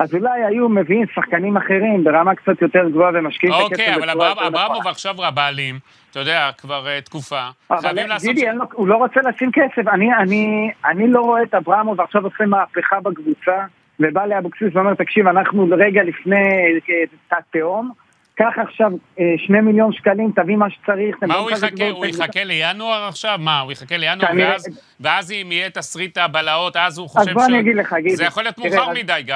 [0.00, 4.10] אז אולי היו מביאים שחקנים אחרים ברמה קצת יותר גבוהה ומשקיעים את הכסף אוקיי, אבל
[4.10, 4.64] בצורה יותר נכונה.
[4.66, 5.78] אברמוב עכשיו הבעלים,
[6.10, 7.40] אתה יודע, כבר אה, תקופה,
[7.70, 8.34] אבל לעשות...
[8.34, 9.88] גידי, לו- הוא לא רוצה לשים כסף.
[9.88, 13.56] אני, אני, אני לא רואה את אברמוב עכשיו עושה מהפכה בקבוצה,
[14.00, 16.36] ובא לאבוקסיס ואומר, תקשיב, אנחנו רגע לפני
[16.90, 17.90] אה, התהום,
[18.34, 21.16] קח עכשיו אה, שני מיליון שקלים, תביא מה שצריך.
[21.22, 21.90] מה תבוא הוא יחכה?
[21.90, 23.36] הוא יחכה לינואר עכשיו?
[23.40, 24.28] מה, הוא יחכה לינואר,
[25.00, 27.48] ואז- אם יהיה תסריט הבלהות, אז הוא אז חושב בוא ש...
[27.48, 28.16] אני אגיד לך, גידי.
[28.16, 29.34] זה יכול להיות מאוחר אז- מדי, גיא.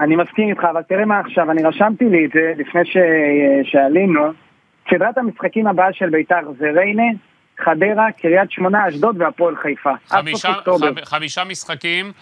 [0.00, 2.96] אני מסכים איתך, אבל תראה מה עכשיו, אני רשמתי לי את זה לפני ש...
[3.64, 4.32] שעלינו.
[4.90, 7.02] סדרת המשחקים הבאה של בית"ר זה ריינה,
[7.64, 9.92] חדרה, קריית שמונה, אשדוד והפועל חיפה.
[10.06, 10.48] חמישה-.
[10.48, 12.12] חמ- חמישה משחקים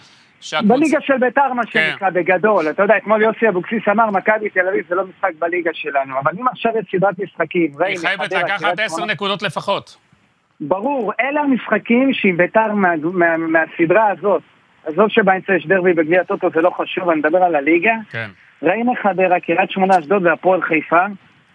[0.41, 0.73] שהקבוצה...
[0.73, 1.89] בליגה של ביתר, מה כן.
[1.91, 2.69] שנקרא, בגדול.
[2.69, 6.19] אתה יודע, אתמול יוסי אבוקסיס אמר, מכבי תל אביב זה לא משחק בליגה שלנו.
[6.19, 9.41] אבל אם עכשיו יש סדרת משחקים, היא ריינה, חייבת חדרה, לקחת קריית עשר שמונה, נקודות
[9.41, 9.97] לפחות.
[10.61, 14.41] ברור, אלה המשחקים שעם ביתר מה, מה, מהסדרה הזאת.
[14.85, 17.93] עזוב שבאמצע יש דרבי בגביע הטוטו, זה לא חשוב, אני מדבר על הליגה.
[18.11, 18.27] כן.
[18.63, 21.05] ריינה חדרה, קריית שמונה, אשדוד והפועל חיפה.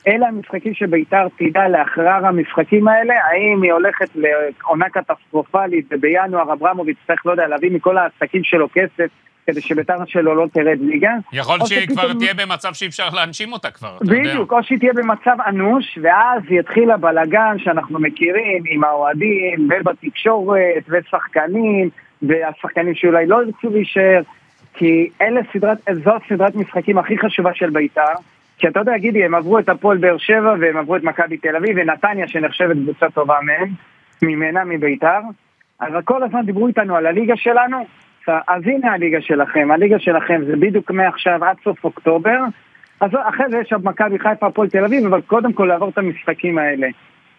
[0.07, 7.27] אלה המשחקים שביתר תדע לאחר המשחקים האלה, האם היא הולכת לעונה קטסטרופלית ובינואר אברמוב יצטרך,
[7.27, 9.09] לא יודע, להביא מכל העסקים שלו כסף
[9.47, 11.13] כדי שביתר שלו לא תרד ליגה.
[11.33, 14.31] יכול שהיא כבר שפתאום- תהיה במצב שאי אפשר להנשים אותה כבר, אתה יודע.
[14.31, 21.89] בדיוק, או שהיא תהיה במצב אנוש, ואז יתחיל הבלגן שאנחנו מכירים עם האוהדים, ובתקשורת, ושחקנים,
[22.29, 24.23] והשחקנים שאולי לא ירצו להישאר,
[24.75, 28.15] כי אלה סדרת, זאת סדרת משחקים הכי חשובה של בית"ר,
[28.59, 31.57] כי אתה יודע, גידי, הם עברו את הפועל באר שבע, והם עברו את מכבי תל
[31.57, 33.69] אביב, ונתניה שנחשבת קבוצה טובה מהם,
[34.23, 35.21] ממנה מבית"ר,
[35.81, 37.87] אבל כל הזמן דיברו איתנו על הליגה שלנו,
[38.29, 42.39] אז הנה הליגה שלכם, הליגה שלכם זה בדיוק מעכשיו עד סוף אוקטובר,
[43.01, 45.99] אז אחרי זה יש עוד מכבי חיפה, הפועל תל אביב, אבל קודם כל לעבור את
[45.99, 46.89] המשחקים האלה.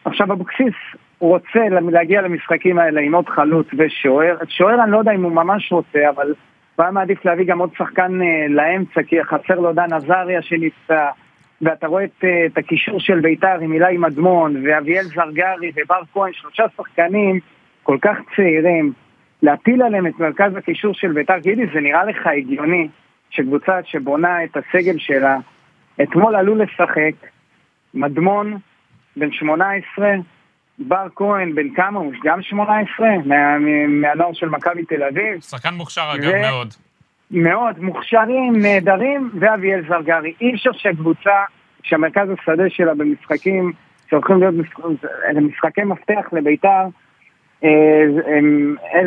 [0.05, 0.73] עכשיו אבוקסיס
[1.19, 1.59] רוצה
[1.91, 6.09] להגיע למשחקים האלה עם עוד חלוץ ושוער, שוער אני לא יודע אם הוא ממש רוצה,
[6.09, 6.27] אבל
[6.75, 11.09] הוא היה מעדיף להביא גם עוד שחקן אה, לאמצע, כי חסר לו דן עזריה שנפצע,
[11.61, 16.33] ואתה רואה את, אה, את הקישור של ביתר עם אילי מדמון, ואביאל זרגרי ובר כהן,
[16.33, 17.39] שלושה שחקנים
[17.83, 18.93] כל כך צעירים,
[19.41, 22.87] להפיל עליהם את מרכז הקישור של ביתר, גידי, זה נראה לך הגיוני
[23.29, 25.37] שקבוצה שבונה את הסגל שלה,
[26.01, 27.13] אתמול עלו לשחק
[27.93, 28.57] מדמון,
[29.15, 30.15] בן 18,
[30.79, 32.13] בר כהן, בן כמה הוא?
[32.23, 33.35] גם 18, מה,
[33.87, 35.41] מהנוער של מכבי תל אביב.
[35.41, 36.73] שחקן מוכשר אגב ו- מאוד.
[37.31, 40.33] מאוד, מוכשרים, נהדרים, ואביאל זרגרי.
[40.41, 41.31] אי אפשר שהקבוצה,
[41.83, 43.71] שהמרכז השדה שלה במשחקים,
[44.09, 45.05] שהולכים להיות משחק-
[45.41, 46.83] משחקי מפתח לביתר,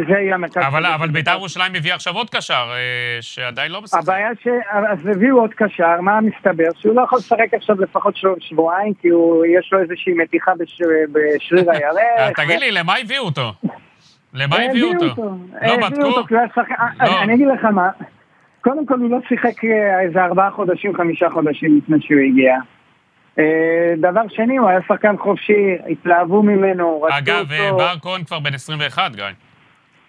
[0.09, 2.77] זה יהיה המרכז אבל אבל בית"ר ירושלים הביאה עכשיו עוד קשר, אה,
[3.21, 4.01] שעדיין לא משחק.
[4.03, 4.49] הבעיה ש...
[4.89, 6.69] אז הביאו עוד קשר, מה מסתבר?
[6.81, 9.45] שהוא לא יכול לשחק עכשיו לפחות שבוע- שבועיים, כי הוא...
[9.59, 10.79] יש לו איזושהי מתיחה בש...
[11.13, 12.41] בשריר אה, הירך.
[12.41, 13.53] תגיד לי, למה הביאו אותו?
[14.35, 15.07] למה אה, הביאו אותו?
[15.63, 16.03] לא בדקו?
[16.03, 17.23] לא.
[17.23, 17.89] אני- אגיד לך מה,
[18.61, 22.57] קודם כל הוא לא שיחק אה, איזה ארבעה חודשים, חמישה חודשים לפני שהוא הגיע.
[23.39, 27.77] אה, דבר שני, הוא היה שחקן חופשי, התלהבו ממנו, רצו אגב, אה, אותו.
[27.79, 29.25] בר כהן כבר בן 21, גיא.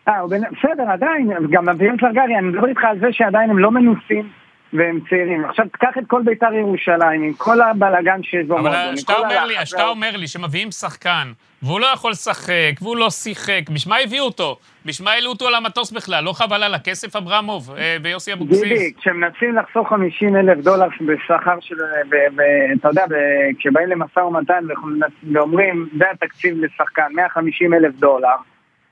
[0.07, 4.29] אה, בסדר, עדיין, גם אביהם סרגרי, אני מדבר איתך על זה שעדיין הם לא מנוסים.
[4.73, 5.45] והם צעירים.
[5.45, 8.73] עכשיו תקח את כל בית"ר ירושלים, עם כל הבלאגן שיש במועדון.
[8.73, 11.31] אבל כשאתה אומר, לי, כשאתה אומר לי שמביאים שחקן,
[11.63, 14.57] והוא לא יכול לשחק, והוא לא שיחק, בשביל מה הביאו אותו?
[14.85, 16.23] בשביל מה העלו אותו על המטוס בכלל?
[16.23, 18.63] לא חבל על הכסף, אברמוב אה, ויוסי אבוקסיס?
[18.63, 21.75] גידי, כשמנסים לחסוך 50 אלף דולר בשכר של...
[22.11, 23.05] ואתה יודע,
[23.59, 24.63] כשבאים למשא ומתן
[25.33, 28.35] ואומרים, זה התקציב לשחקן, 150 אלף דולר,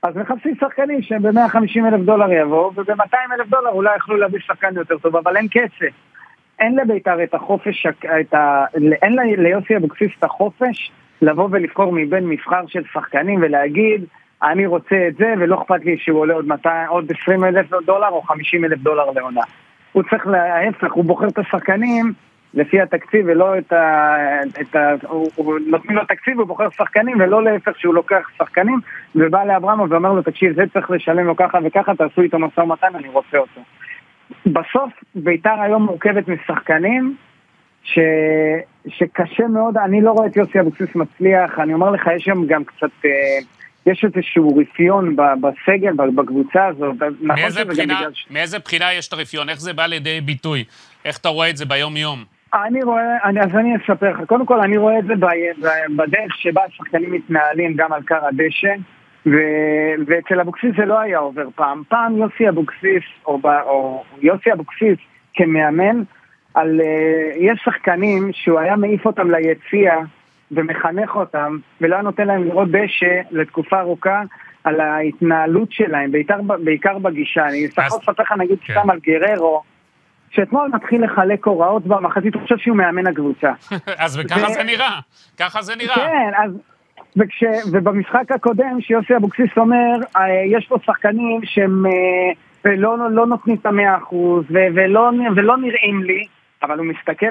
[0.02, 4.98] אז מחפשים שחקנים שב-150 אלף דולר יבואו, וב-200 אלף דולר אולי יכלו להביא שחקן יותר
[4.98, 5.94] טוב, אבל אין כסף.
[6.58, 7.86] אין לבית"ר את החופש,
[8.20, 8.64] את ה...
[9.02, 10.90] אין ליוסי אבוקסיס את החופש
[11.22, 14.04] לבוא ולבחור מבין מבחר של שחקנים ולהגיד,
[14.42, 18.08] אני רוצה את זה, ולא אכפת לי שהוא עולה עוד, 200, עוד 20 אלף דולר
[18.08, 19.40] או 50 אלף דולר לעונה.
[19.92, 22.12] הוא צריך, להפך, הוא בוחר את השחקנים
[22.54, 24.16] לפי התקציב ולא את ה...
[24.60, 28.80] את ה הוא, הוא נותנים לו תקציב, הוא בוחר שחקנים ולא להפך שהוא לוקח שחקנים
[29.14, 32.94] ובא לאברמוב ואומר לו, תקשיב, זה צריך לשלם לו ככה וככה, תעשו איתו משא ומתן,
[32.94, 33.60] אני רוצה אותו.
[34.46, 37.16] בסוף ביתר היום מורכבת משחקנים
[37.82, 37.98] ש...
[38.88, 42.64] שקשה מאוד, אני לא רואה את יוסי אבוקסיס מצליח, אני אומר לך, יש שם גם
[42.64, 42.90] קצת...
[43.04, 43.10] אה,
[43.86, 46.96] יש איזשהו רפיון בסגל, בקבוצה הזאת.
[46.96, 49.48] נכון מאיזה בחינה, מאיזה בחינה יש את הרפיון?
[49.48, 50.64] איך זה בא לידי ביטוי?
[51.04, 52.37] איך אתה רואה את זה ביום-יום?
[52.54, 54.20] אני רואה, אני, אז אני אספר לך.
[54.26, 58.26] קודם כל, אני רואה את זה ב, ב, בדרך שבה השחקנים מתנהלים גם על כר
[58.26, 58.74] הדשא,
[59.26, 59.32] ו,
[60.06, 61.82] ואצל אבוקסיס זה לא היה עובר פעם.
[61.88, 64.98] פעם יוסי אבוקסיס, או, או יוסי אבוקסיס
[65.34, 66.02] כמאמן,
[66.54, 69.94] על, אה, יש שחקנים שהוא היה מעיף אותם ליציע
[70.50, 74.22] ומחנך אותם, ולא היה נותן להם לראות דשא לתקופה ארוכה
[74.64, 77.48] על ההתנהלות שלהם, בעיקר, בעיקר בגישה.
[77.48, 78.72] אני אספר לך נגיד כן.
[78.72, 79.62] סתם על גררו.
[80.30, 83.52] שאתמול מתחיל לחלק הוראות במחצית, הוא חושב שהוא מאמן הקבוצה.
[84.04, 84.52] אז וככה ו...
[84.52, 84.98] זה נראה,
[85.38, 85.94] ככה זה נראה.
[85.94, 86.52] כן, אז...
[87.16, 87.44] וכש...
[87.72, 91.84] ובמשחק הקודם, שיוסי אבוקסיס אומר, אה, יש פה שחקנים שהם
[92.64, 96.24] לא, לא נותנים את המאה אחוז, ולא, ולא נראים לי,
[96.62, 97.26] אבל הוא מסתכל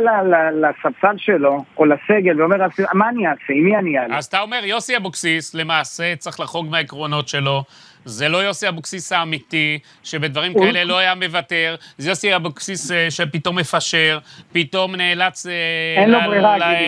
[0.62, 2.58] לספסל שלו, או לסגל, ואומר,
[2.94, 3.54] מה אני אעשה?
[3.54, 4.18] עם מי אני אעלה?
[4.18, 7.64] אז אתה אומר, יוסי אבוקסיס, למעשה, צריך לחרוג מהעקרונות שלו.
[8.08, 10.66] זה לא יוסי אבוקסיס האמיתי, שבדברים הוא...
[10.66, 14.20] כאלה לא היה מוותר, זה יוסי אבוקסיס אה, שפתאום מפשר,
[14.52, 16.06] פתאום נאלץ אה,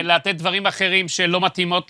[0.02, 1.40] לתת דברים אחרים שלא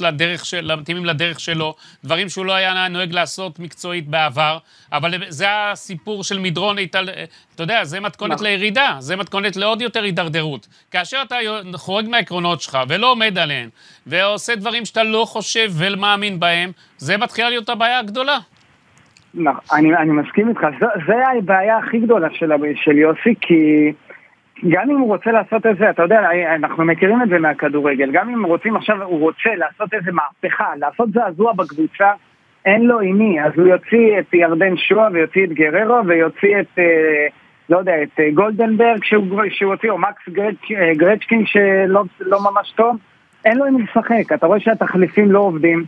[0.01, 4.59] לדרך, של, מתאימים לדרך שלו, דברים שהוא לא היה נוהג לעשות מקצועית בעבר,
[4.93, 8.47] אבל זה הסיפור של מדרון, אתה יודע, זה מתכון נכון.
[8.47, 10.67] לירידה, זה מתכון לעוד יותר הידרדרות.
[10.91, 11.37] כאשר אתה
[11.75, 13.69] חורג מהעקרונות שלך ולא עומד עליהם,
[14.07, 18.39] ועושה דברים שאתה לא חושב ומאמין בהם, זה מתחילה להיות הבעיה הגדולה.
[19.35, 20.67] נכון, אני, אני מסכים איתך,
[21.07, 23.93] זו הבעיה הכי גדולה של, של יוסי, כי
[24.69, 26.21] גם אם הוא רוצה לעשות את זה, אתה יודע,
[26.55, 31.09] אנחנו מכירים את זה מהכדורגל, גם אם רוצים עכשיו, הוא רוצה לעשות איזה מהפכה, לעשות
[31.13, 32.13] זעזוע בקבוצה,
[32.65, 36.79] אין לו עם מי, אז הוא יוציא את ירדן שואה ויוציא את גררו ויוציא את,
[36.79, 37.27] אה,
[37.69, 42.39] לא יודע, את אה, גולדנברג שהוא, שהוא הוציא, או מקס גרצ', אה, גרצ'קין שלא לא
[42.51, 42.97] ממש טוב,
[43.45, 45.85] אין לו עם מי לשחק, אתה רואה שהתחליפים לא עובדים.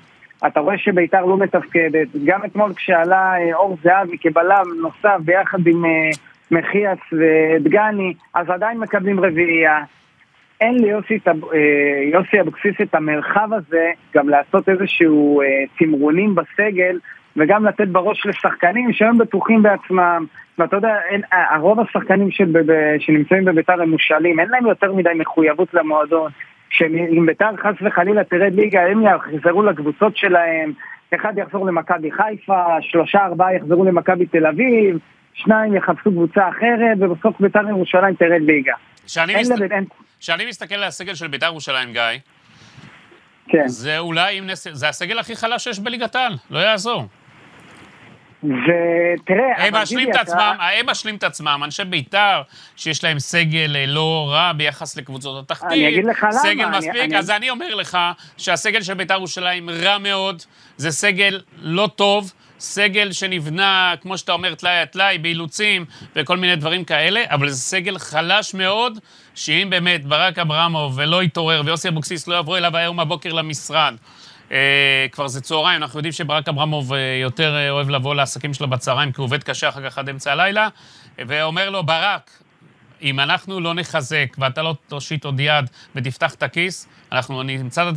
[0.46, 2.08] אתה רואה שביתר לא מתפקדת.
[2.24, 6.10] גם אתמול כשעלה אה, אור זהבי כבלם נוסף ביחד עם אה,
[6.50, 9.80] מחיאס ודגני, אז עדיין מקבלים רביעייה.
[10.60, 11.18] אין ליוסי
[12.36, 15.42] אה, אבוקסיס את המרחב הזה גם לעשות איזשהו
[15.78, 16.98] תמרונים בסגל
[17.36, 20.26] וגם לתת בראש לשחקנים שהם בטוחים בעצמם.
[20.58, 22.28] ואתה יודע, אין, הרוב השחקנים
[22.98, 26.30] שנמצאים בביתר הם מושאלים, אין להם יותר מדי מחויבות למועדון.
[26.72, 30.72] שאם ביתר חס וחלילה תרד ליגה, הם יחזרו לקבוצות שלהם,
[31.14, 34.98] אחד יחזור למכבי חיפה, שלושה ארבעה יחזרו למכבי תל אביב,
[35.34, 38.72] שניים יחפשו קבוצה אחרת, ובסוף ביתר ירושלים תרד ליגה.
[39.06, 39.54] כשאני, מסת...
[40.48, 42.02] מסתכל על הסגל של ביתר ירושלים, גיא,
[43.48, 43.68] כן.
[43.68, 44.66] זה אולי, נס...
[44.72, 47.06] זה הסגל הכי חלש שיש בליגת העל, לא יעזור.
[48.44, 52.42] ותראה, הם משלים את עצמם, הם משלים את עצמם, אנשי בית"ר,
[52.76, 55.72] שיש להם סגל אה, לא רע ביחס לקבוצות התחתית.
[55.72, 56.32] אני אגיד לך למה.
[56.32, 57.98] סגל מספיק, אז אני אומר לך
[58.36, 60.42] שהסגל של בית"ר ירושלים רע מאוד,
[60.76, 62.32] זה סגל לא טוב.
[62.62, 65.84] סגל שנבנה, כמו שאתה אומר, טלאי על טלאי, באילוצים
[66.16, 68.98] וכל מיני דברים כאלה, אבל זה סגל חלש מאוד,
[69.34, 73.94] שאם באמת ברק אברמוב ולא יתעורר ויוסי אבוקסיס לא יבוא אליו היום בבוקר למשרד,
[75.12, 79.12] כבר זה צהריים, אנחנו יודעים שברק אברמוב אה, יותר אה, אוהב לבוא לעסקים שלו בצהריים,
[79.12, 80.68] כי הוא עובד קשה אחר כך עד אמצע הלילה,
[81.18, 82.30] ואומר לו, ברק,
[83.02, 87.90] אם אנחנו לא נחזק ואתה לא תושיט עוד יד ותפתח את הכיס, אנחנו נמצא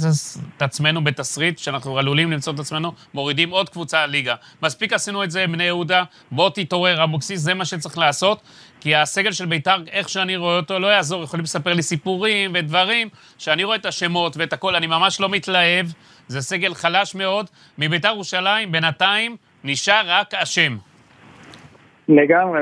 [0.57, 4.35] את עצמנו בתסריט שאנחנו עלולים למצוא את עצמנו מורידים עוד קבוצה לליגה.
[4.61, 8.41] מספיק עשינו את זה בני יהודה, בוא תתעורר, אבוקסיס, זה מה שצריך לעשות,
[8.85, 13.07] כי הסגל של בית"ר, איך שאני רואה אותו, לא יעזור, יכולים לספר לי סיפורים ודברים,
[13.37, 15.85] שאני רואה את השמות ואת הכל, אני ממש לא מתלהב,
[16.27, 17.45] זה סגל חלש מאוד.
[17.77, 20.75] מבית"ר ירושלים, בינתיים, נשאר רק השם.
[22.09, 22.59] לגמרי,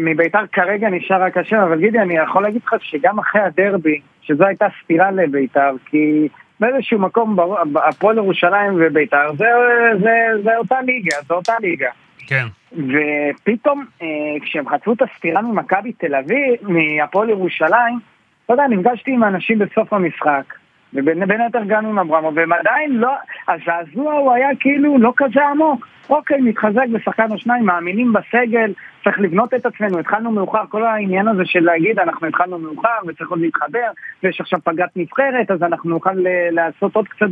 [0.00, 4.44] מביתר כרגע נשאר רק השם, אבל גידי, אני יכול להגיד לך שגם אחרי הדרבי, שזו
[4.44, 6.28] הייתה סתירה לביתר, כי
[6.60, 7.36] באיזשהו מקום,
[7.88, 9.46] הפועל ירושלים וביתר, זה,
[10.02, 11.90] זה, זה אותה ליגה, זה אותה ליגה.
[12.26, 12.46] כן.
[12.72, 14.06] ופתאום, אה,
[14.42, 17.98] כשהם חצו את הסתירה ממכבי תל אביב, מהפועל ירושלים,
[18.44, 20.54] אתה יודע, נפגשתי עם אנשים בסוף המשחק,
[20.94, 23.12] ובין היתר גם עם אברמוב, והם עדיין לא,
[23.48, 25.86] הזעזוע הוא היה כאילו לא כזה עמוק.
[26.10, 28.72] אוקיי, מתחזק בשחקן או שניים, מאמינים בסגל,
[29.04, 33.30] צריך לבנות את עצמנו, התחלנו מאוחר, כל העניין הזה של להגיד אנחנו התחלנו מאוחר וצריך
[33.30, 33.90] עוד להתחבר,
[34.22, 36.14] ויש עכשיו פגרת נבחרת, אז אנחנו נוכל
[36.50, 37.26] לעשות עוד קצת,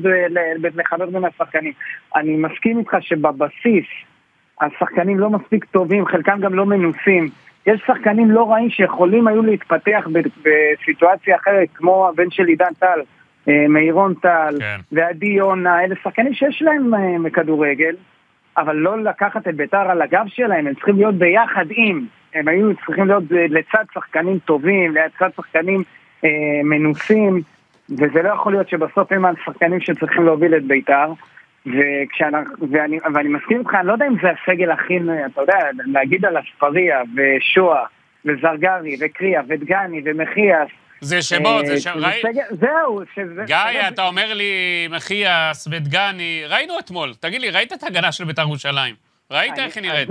[0.76, 1.72] לחבר בין השחקנים.
[2.16, 3.86] אני מסכים איתך שבבסיס
[4.60, 7.28] השחקנים לא מספיק טובים, חלקם גם לא מנוסים.
[7.66, 10.08] יש שחקנים לא רעים שיכולים היו להתפתח
[10.42, 13.00] בסיטואציה אחרת, כמו הבן של עידן טל,
[13.48, 14.76] אה, מאירון טל, כן.
[14.92, 17.94] ועדי יונה, אלה שחקנים שיש להם אה, כדורגל,
[18.56, 22.76] אבל לא לקחת את ביתר על הגב שלהם, הם צריכים להיות ביחד עם, הם היו
[22.86, 25.82] צריכים להיות לצד שחקנים טובים, לצד שחקנים
[26.24, 26.30] אה,
[26.64, 27.40] מנוסים,
[27.90, 31.12] וזה לא יכול להיות שבסוף הם השחקנים שצריכים להוביל את ביתר.
[32.70, 34.98] ואני, ואני מסכים איתך, אני לא יודע אם זה הסגל הכי,
[35.32, 37.84] אתה יודע, להגיד על אספריה ושואה
[38.24, 40.68] וזרגרי וקריה ודגני ומחיאס
[41.00, 42.22] זה שמות, זה אה, שם, ראי...
[42.50, 43.44] זהו, שזה...
[43.46, 44.52] גיא, אתה אומר לי,
[44.90, 48.94] מחיאס ודגני, ראינו אתמול, תגיד לי, ראית את ההגנה של בית"ר ירושלים?
[49.30, 50.08] ראית איך היא נראית?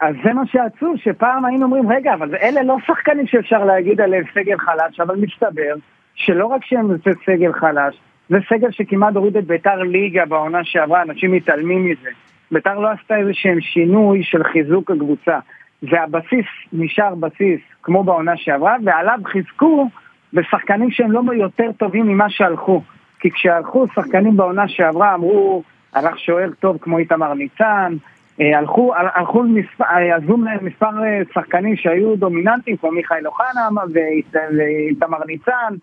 [0.00, 4.24] אז זה מה שעצוב, שפעם היינו אומרים, רגע, אבל אלה לא שחקנים שאפשר להגיד עליהם
[4.34, 5.74] סגל חלש, אבל מסתבר
[6.14, 6.96] שלא רק שהם
[7.26, 7.96] סגל חלש,
[8.30, 12.10] זה סגל שכמעט הוריד את ביתר ליגה בעונה שעברה, אנשים מתעלמים מזה.
[12.50, 15.38] ביתר לא עשתה איזה שהם שינוי של חיזוק הקבוצה.
[15.82, 19.88] והבסיס נשאר בסיס כמו בעונה שעברה, ועליו חיזקו
[20.32, 22.82] בשחקנים שהם לא יותר טובים ממה שהלכו.
[23.20, 25.62] כי כשהלכו שחקנים בעונה שעברה אמרו,
[25.94, 27.94] הלך שוער טוב כמו איתמר ניצן,
[28.40, 35.18] אה, הלכו, הלכו מספר, אה, עזבו מספר אה, שחקנים שהיו דומיננטיים כמו מיכאל אוחנה ואיתמר
[35.26, 35.74] ניצן,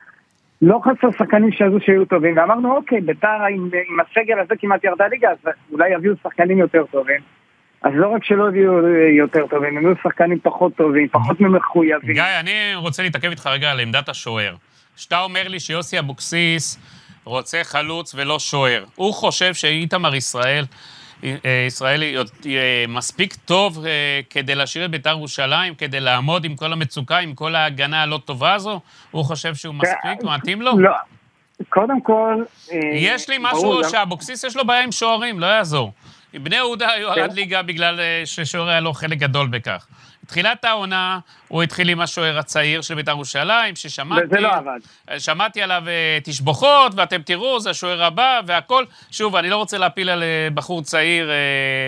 [0.62, 5.08] לא חסר שחקנים שעזו שהיו טובים, ואמרנו אוקיי, ביתר עם, עם הסגל הזה כמעט ירדה
[5.08, 7.22] ליגה, אז אולי יביאו שחקנים יותר טובים.
[7.82, 12.14] אז לא רק שלא הביאו יותר טובים, הם היו שחקנים פחות טובים, פחות מחויבים.
[12.14, 14.56] גיא, אני רוצה להתעכב איתך רגע על עמדת השוער.
[14.96, 16.80] שאתה אומר לי שיוסי אבוקסיס
[17.24, 18.84] רוצה חלוץ ולא שוער.
[18.96, 20.97] הוא חושב שאיתמר ישראל, אה,
[21.68, 22.16] ישראלי
[22.88, 27.56] מספיק טוב אה, כדי להשאיר את בית"ר ירושלים, כדי לעמוד עם כל המצוקה, עם כל
[27.56, 28.80] ההגנה הלא טובה הזו?
[29.12, 30.24] הוא חושב שהוא מספיק?
[30.24, 30.80] מתאים לו?
[30.80, 30.92] לא.
[31.70, 32.44] קודם כל...
[32.72, 35.92] אה, יש לי משהו שאבוקסיס יש לו בעיה עם שוערים, לא יעזור.
[36.34, 37.22] בני יהודה היו כן.
[37.22, 39.88] ערד ליגה בגלל אה, ששוער היה לו חלק גדול בכך.
[40.28, 44.26] תחילת העונה, הוא התחיל עם השוער הצעיר של בית"ר ירושלים, ששמעתי...
[44.26, 44.80] וזה לא עבד.
[45.18, 48.86] שמעתי עליו אה, תשבוכות, ואתם תראו, זה השוער הבא והכל.
[49.12, 51.30] שוב, אני לא רוצה להפיל על אה, בחור צעיר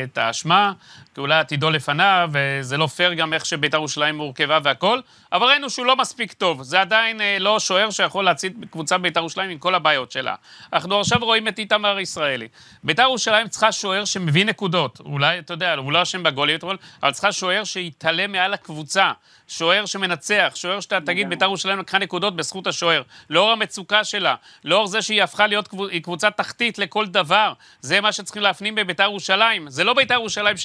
[0.04, 0.74] את האשמה,
[1.20, 5.00] כי אולי עתידו לפניו, וזה לא פייר גם איך שבית"ר ירושלים מורכבה והכל,
[5.32, 6.64] אבל ראינו שהוא לא מספיק טוב.
[6.64, 10.36] זה עדיין אה, לא שוער שיכול להצית קבוצה בית"ר ירושלים עם כל הבעיות שלה.
[10.74, 12.48] אנחנו עכשיו רואים את איתמר ישראלי.
[12.84, 15.00] בית"ר ירושלים צריכה שוער שמביא נקודות.
[15.00, 19.12] אולי, אתה יודע, הוא לא אשם בגולים אתמול, אבל צריכה שוער שיתעלה מעל הקבוצה.
[19.50, 23.02] שוער שמנצח, שוער שאתה תגיד בית"ר ירושלים לקחה נקודות בזכות השוער.
[23.30, 25.70] לאור המצוקה שלה, לאור זה שהיא הפכה להיות
[26.04, 27.54] קבוצה תחתית לכל דבר.
[27.82, 29.70] זה מה שצריכים להפנים בבית"ר ירושלים.
[29.70, 30.58] זה לא בית"ר ירושלים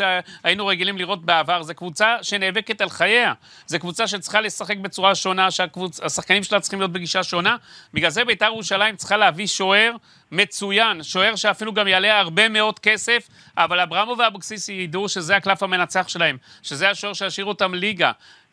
[0.45, 3.33] שהיינו רגילים לראות בעבר, זה קבוצה שנאבקת על חייה.
[3.67, 7.57] זה קבוצה שצריכה לשחק בצורה שונה, שהשחקנים שלה צריכים להיות בגישה שונה.
[7.95, 9.93] בגלל זה בית"ר ירושלים צריכה להביא שוער
[10.33, 16.09] מצוין, שוער שאפילו גם יעלה הרבה מאוד כסף, אבל אברמו ואבוקסיס ידעו שזה הקלף המנצח
[16.09, 18.13] שלהם, שזה השוער שישאיר אותם ליגה.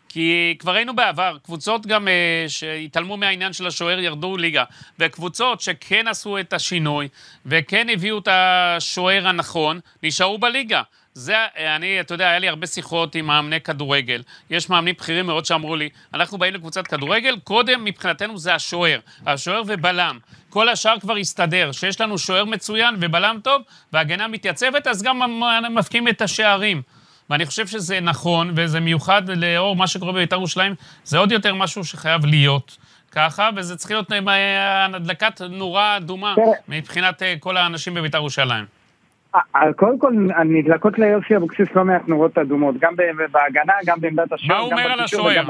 [0.10, 4.64] כי כבר ראינו בעבר, קבוצות גם uh, שהתעלמו מהעניין של השוער ירדו ליגה,
[5.00, 7.08] וקבוצות שכן עשו את השינוי,
[7.46, 10.82] וכן הביאו את השוער הנכון, נשארו בליגה.
[11.14, 11.36] זה,
[11.76, 14.22] אני, אתה יודע, היה לי הרבה שיחות עם מאמני כדורגל.
[14.50, 19.00] יש מאמנים בכירים מאוד שאמרו לי, אנחנו באים לקבוצת כדורגל, קודם מבחינתנו זה השוער.
[19.26, 20.20] השוער ובלם.
[20.50, 21.72] כל השאר כבר הסתדר.
[21.72, 23.62] שיש לנו שוער מצוין ובלם טוב,
[23.94, 26.82] והגנה מתייצבת, אז גם מפקיעים את השערים.
[27.30, 31.84] ואני חושב שזה נכון, וזה מיוחד לאור מה שקורה בבית"ר ירושלים, זה עוד יותר משהו
[31.84, 32.78] שחייב להיות
[33.12, 36.36] ככה, וזה צריך להיות אה, הדלקת נורה אדומה
[36.68, 38.81] מבחינת אה, כל האנשים בבית"ר ירושלים.
[39.36, 40.12] אה, קודם כל,
[40.46, 42.94] נדלקות ליוסי אבוקסיס לא מעט נורות אדומות, גם
[43.32, 44.58] בהגנה, גם בעמדת השוער.
[44.58, 45.44] מה הוא אומר על השוער?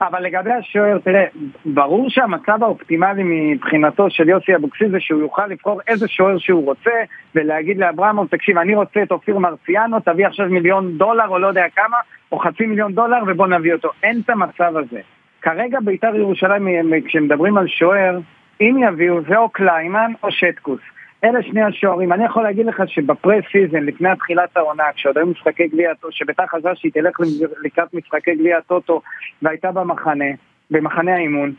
[0.00, 1.24] אבל לגבי השוער, תראה,
[1.64, 6.90] ברור שהמצב האופטימלי מבחינתו של יוסי אבוקסיס זה שהוא יוכל לבחור איזה שוער שהוא רוצה
[7.34, 11.64] ולהגיד לאברמוב, תקשיב, אני רוצה את אופיר מרציאנו, תביא עכשיו מיליון דולר או לא יודע
[11.76, 11.96] כמה,
[12.32, 13.88] או חצי מיליון דולר ובוא נביא אותו.
[14.02, 15.00] אין את המצב הזה.
[15.42, 16.68] כרגע בית"ר ירושלים,
[17.06, 18.18] כשמדברים על שוער,
[18.60, 20.80] אם יביאו זה או קליימן או שטקוס.
[21.24, 22.12] אלה שני השוערים.
[22.12, 26.46] אני יכול להגיד לך שב pre-season, לפני תחילת העונה, כשעוד היו משחקי גביע הטוטו, שביתר
[26.46, 27.20] חזרה שהיא תלך
[27.64, 29.00] לקראת משחקי גביע הטוטו,
[29.42, 30.24] והייתה במחנה,
[30.70, 31.52] במחנה האימון,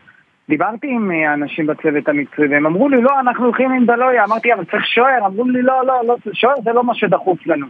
[0.49, 4.23] דיברתי עם אה, אנשים בצוות המקצועי, והם אמרו לי, לא, אנחנו הולכים עם דלויה.
[4.23, 5.25] אמרתי, אבל צריך שוער.
[5.25, 7.67] אמרו לי, לא, לא, לא, שוער זה לא מה שדחוף לנו.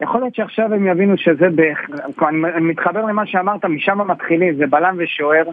[0.00, 1.78] יכול להיות שעכשיו הם יבינו שזה בערך,
[2.22, 5.44] אני מתחבר למה שאמרת, משם מתחילים, זה בלם ושוער.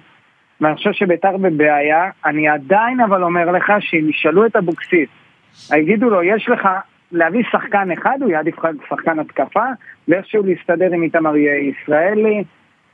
[0.61, 5.09] ואני חושב שביתר בבעיה, אני עדיין אבל אומר לך שאם ישאלו את אבוקסיס,
[5.77, 6.67] יגידו לו, יש לך
[7.11, 8.55] להביא שחקן אחד, הוא יעדיף
[8.89, 9.65] שחקן התקפה,
[10.07, 12.43] ואיכשהו להסתדר עם איתמר ישראלי,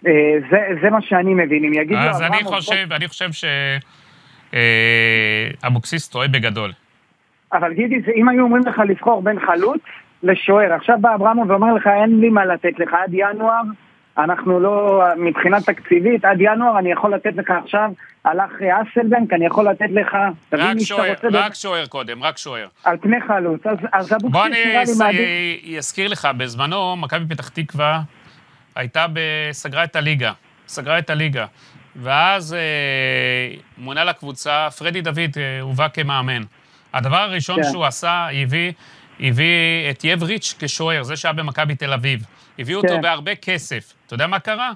[0.08, 0.12] אה,
[0.52, 2.00] זה, זה מה שאני מבין, אם יגידו...
[2.00, 2.96] אז אני חושב, בוא...
[2.96, 3.30] אני חושב
[5.62, 6.72] שאבוקסיס אה, טועה בגדול.
[7.54, 9.82] אבל גידי, אם היו אומרים לך לבחור בין חלוץ
[10.24, 13.62] לשוער, עכשיו בא אברמוב ואומר לך, אין לי מה לתת לך עד ינואר,
[14.24, 17.92] אנחנו לא, מבחינה תקציבית, עד ינואר אני יכול לתת לך עכשיו,
[18.26, 20.18] הלך אסלבנק, אני יכול לתת לך...
[20.54, 22.68] רק שוער, רק שוער קודם, רק שוער.
[22.84, 25.00] על פני חלוץ, אז, אז אבוקסיס נראה לי מעדיף...
[25.00, 28.02] בוא אני אזכיר לך, בזמנו, מכבי פתח תקווה
[28.76, 29.20] הייתה, ב...
[29.52, 30.32] סגרה את הליגה,
[30.68, 31.46] סגרה את הליגה.
[31.96, 36.42] ואז אה, מונה לקבוצה, פרדי דוד אה, הובא כמאמן.
[36.94, 37.70] הדבר הראשון כן.
[37.72, 38.72] שהוא עשה, הביא,
[39.20, 42.26] הביא את יבריץ' כשוער, זה שהיה במכבי תל אביב.
[42.60, 42.88] הביאו כן.
[42.88, 43.94] אותו בהרבה כסף.
[44.06, 44.72] אתה יודע מה קרה?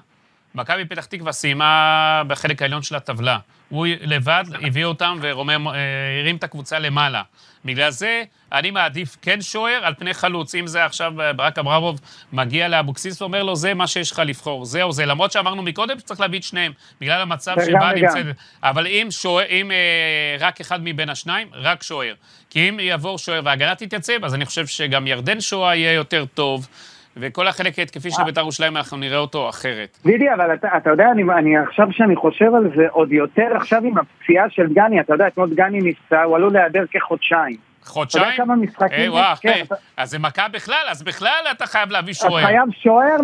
[0.54, 3.38] מכבי פתח תקווה סיימה בחלק העליון של הטבלה.
[3.68, 7.22] הוא לבד הביא אותם והרים אה, את הקבוצה למעלה.
[7.64, 10.54] בגלל זה אני מעדיף כן שוער על פני חלוץ.
[10.54, 12.00] אם זה עכשיו אה, ברק אברמוב
[12.32, 15.06] מגיע לאבוקסיס ואומר לו, זה מה שיש לך לבחור, זה או זה.
[15.06, 18.26] למרות שאמרנו מקודם שצריך להביא את שניהם, בגלל המצב שבה נמצאת...
[18.62, 22.14] אבל אם, שוער, אם אה, רק אחד מבין השניים, רק שוער.
[22.50, 26.68] כי אם יעבור שוער וההגנה תתייצב, אז אני חושב שגם ירדן שואה יהיה יותר טוב.
[27.16, 29.98] וכל החלק ההתקפי של בית"ר ירושלים, אנחנו נראה אותו אחרת.
[30.04, 33.84] דידי, אבל אתה, אתה יודע, אני, אני עכשיו שאני חושב על זה, עוד יותר עכשיו
[33.84, 37.56] עם הפציעה של דגני, אתה יודע, אתמול דגני נפצע, הוא עלול להיעדר כחודשיים.
[37.84, 38.24] חודשיים?
[38.24, 38.98] אתה יודע כמה משחקים...
[38.98, 39.74] היי, וואו, כן, אתה...
[39.96, 42.38] אז זה מכה בכלל, אז בכלל אתה חייב להביא שוער.
[42.38, 43.16] אתה חייב שוער...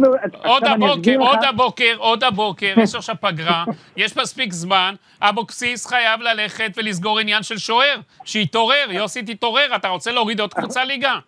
[0.44, 3.64] עוד הבוקר, עוד הבוקר, עוד הבוקר, יש עכשיו פגרה,
[3.96, 10.12] יש מספיק זמן, אבוקסיס חייב ללכת ולסגור עניין של שוער, שיתעורר, יוסי תתעורר, אתה רוצה
[10.12, 11.18] להוריד עוד קבוצה ליגה?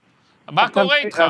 [0.50, 1.22] מה קורה איתך?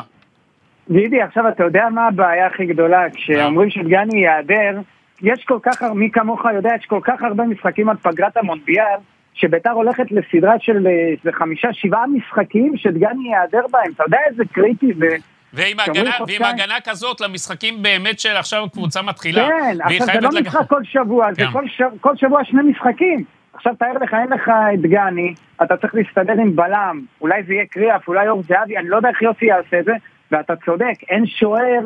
[0.91, 3.11] דידי, עכשיו אתה יודע מה הבעיה הכי גדולה?
[3.15, 4.81] כשאומרים שדגני ייעדר,
[5.23, 8.99] יש כל כך, מי כמוך יודע, יש כל כך הרבה משחקים עד פגרת המונדיאל,
[9.35, 10.87] שביתר הולכת לסדרה של
[11.27, 13.93] אה, חמישה, שבעה משחקים שדגני ייעדר בהם.
[13.95, 15.17] אתה יודע איזה קריטי זה.
[15.53, 19.49] ועם הגנה, ועם הגנה כזאת למשחקים באמת של עכשיו קבוצה מתחילה.
[19.49, 20.47] כן, עכשיו זה לא לג...
[20.47, 21.35] משחק כל שבוע, כן.
[21.35, 21.83] זה כל, ש...
[22.01, 23.25] כל שבוע שני משחקים.
[23.55, 27.67] עכשיו תאר לך, אין לך את דגני, אתה צריך להסתדר עם בלם, אולי זה יהיה
[27.67, 29.93] קריאף, אולי אור זהבי, אני לא יודע איך יוסי יעשה את זה,
[30.33, 31.81] ואתה צודק, אין שוער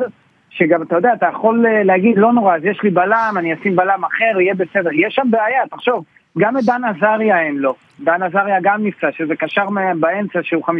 [0.49, 3.75] שגם, אתה יודע, אתה יכול אה, להגיד, לא נורא, אז יש לי בלם, אני אשים
[3.75, 4.89] בלם אחר, יהיה בסדר.
[4.93, 6.03] יש שם בעיה, תחשוב,
[6.37, 7.75] גם את דן עזריה אין לו.
[7.99, 9.65] דן עזריה גם נפצע, שזה קשר
[9.99, 10.71] באמצע שהוא 50-50.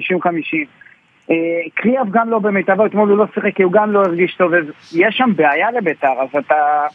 [1.30, 1.36] אה,
[1.76, 4.52] קריאב גם לא במיטבו, אתמול הוא לא שיחק כי הוא גם לא הרגיש טוב,
[4.96, 6.86] יש שם בעיה לביתר, אז אתה,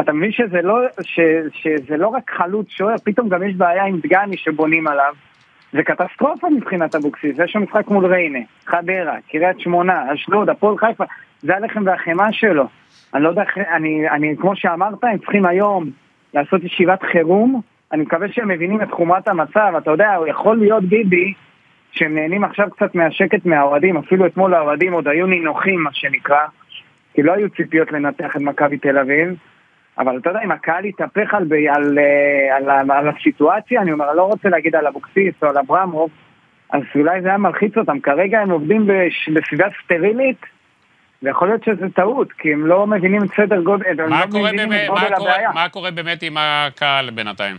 [0.00, 1.20] אתה מבין שזה לא, ש,
[1.52, 5.14] שזה לא רק חלוץ שוער, פתאום גם יש בעיה עם דגני שבונים עליו.
[5.72, 11.04] זה קטסטרופה מבחינת אבוקסיס, יש שם משחק מול ריינה, חדרה, קריית שמונה, אשדוד, הפועל חיפה,
[11.40, 12.64] זה הלחם והחמאה שלו.
[13.14, 13.42] אני לא יודע,
[13.76, 15.90] אני, אני, כמו שאמרת, הם צריכים היום
[16.34, 17.60] לעשות ישיבת חירום,
[17.92, 21.34] אני מקווה שהם מבינים את חומרת המצב, אתה יודע, יכול להיות ביבי,
[21.92, 26.46] שהם נהנים עכשיו קצת מהשקט מהאוהדים, אפילו אתמול האוהדים עוד היו נינוחים, מה שנקרא,
[27.14, 29.36] כי לא היו ציפיות לנתח את מכבי תל אביב,
[29.98, 31.42] אבל אתה יודע, אם הקהל יתהפך על,
[31.74, 35.48] על, אה, על, על, על הסיטואציה, אני אומר, אני לא רוצה להגיד על אבוקסיס או
[35.48, 36.10] על אברמוב,
[36.70, 38.00] אז אולי זה היה מלחיץ אותם.
[38.00, 38.86] כרגע הם עובדים
[39.34, 40.46] בסביבה סטרילית,
[41.22, 44.88] ויכול להיות שזה טעות, כי הם לא מבינים את סדר גודל, הם לא מבינים את
[44.88, 45.50] גודל מה הבעיה.
[45.54, 47.56] מה קורה באמת עם הקהל בינתיים?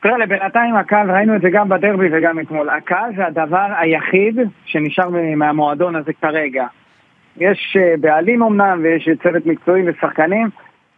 [0.00, 2.68] תראה, לבינתיים הקהל, ראינו את זה גם בדרבי וגם אתמול.
[2.68, 6.66] הקהל זה הדבר היחיד שנשאר מהמועדון הזה כרגע.
[7.36, 10.48] יש אה, בעלים אמנם, ויש צוות מקצועי ושחקנים,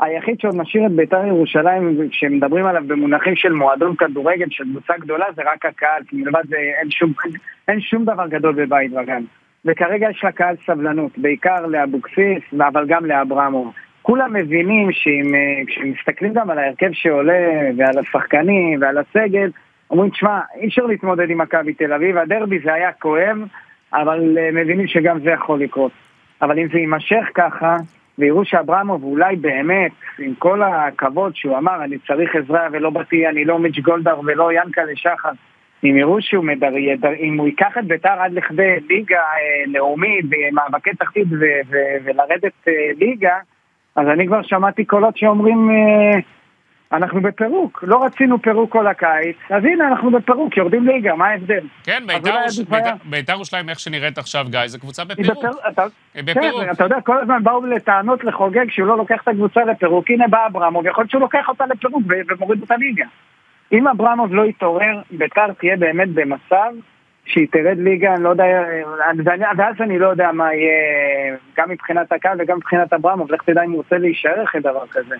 [0.01, 5.27] היחיד שעוד משאיר את בית"ר ירושלים, כשמדברים עליו במונחים של מועדון כדורגל, של קבוצה גדולה,
[5.37, 7.13] זה רק הקהל, כי מלבד זה אין שום,
[7.69, 9.23] אין שום דבר גדול בבית וגן.
[9.65, 13.73] וכרגע יש לקהל סבלנות, בעיקר לאבוקסיס, אבל גם לאברמוב.
[14.03, 19.51] כולם מבינים שכשמסתכלים גם על ההרכב שעולה, ועל השחקנים, ועל הסגל,
[19.90, 23.37] אומרים, תשמע, אי אפשר להתמודד עם מכבי תל אביב, הדרבי זה היה כואב,
[23.92, 25.92] אבל אה, מבינים שגם זה יכול לקרות.
[26.42, 27.77] אבל אם זה יימשך ככה,
[28.21, 33.44] ויראו שאברמוב אולי באמת, עם כל הכבוד שהוא אמר, אני צריך עזרה ולא באתי, אני
[33.44, 35.31] לא מיץ' גולדהר ולא ינקלה שחר,
[35.85, 36.77] אם יראו שהוא מדר...
[37.21, 42.52] אם הוא ייקח את ביתר עד לכדי ליגה אה, לאומית ומאבקי תחתית ו- ו- ולרדת
[42.68, 43.37] אה, ליגה,
[43.96, 46.18] אז אני כבר שמעתי קולות שאומרים, אה,
[46.93, 51.61] אנחנו בפירוק, לא רצינו פירוק כל הקיץ, אז הנה אנחנו בפירוק, יורדים ליגה, מה ההבדל?
[51.85, 55.45] כן, בית"ר היה- בית"ר ירושלים, איך שנראית עכשיו, גיא, זה קבוצה בפירוק.
[56.35, 56.71] כן.
[56.73, 60.47] אתה יודע, כל הזמן באו לטענות לחוגג שהוא לא לוקח את הקבוצה לפירוק, הנה בא
[60.47, 63.05] אברמוב, יכול להיות שהוא לוקח אותה לפירוק ומוריד את הליגה.
[63.73, 66.73] אם אברמוב לא יתעורר, בית"ר תהיה באמת במצב
[67.25, 68.45] שהיא תרד ליגה, אני לא יודע,
[69.57, 70.73] ואז אני לא יודע מה יהיה,
[71.57, 75.17] גם מבחינת הקהל וגם מבחינת אברמוב, לך תדע אם הוא רוצה להישאר אחרי דבר כזה.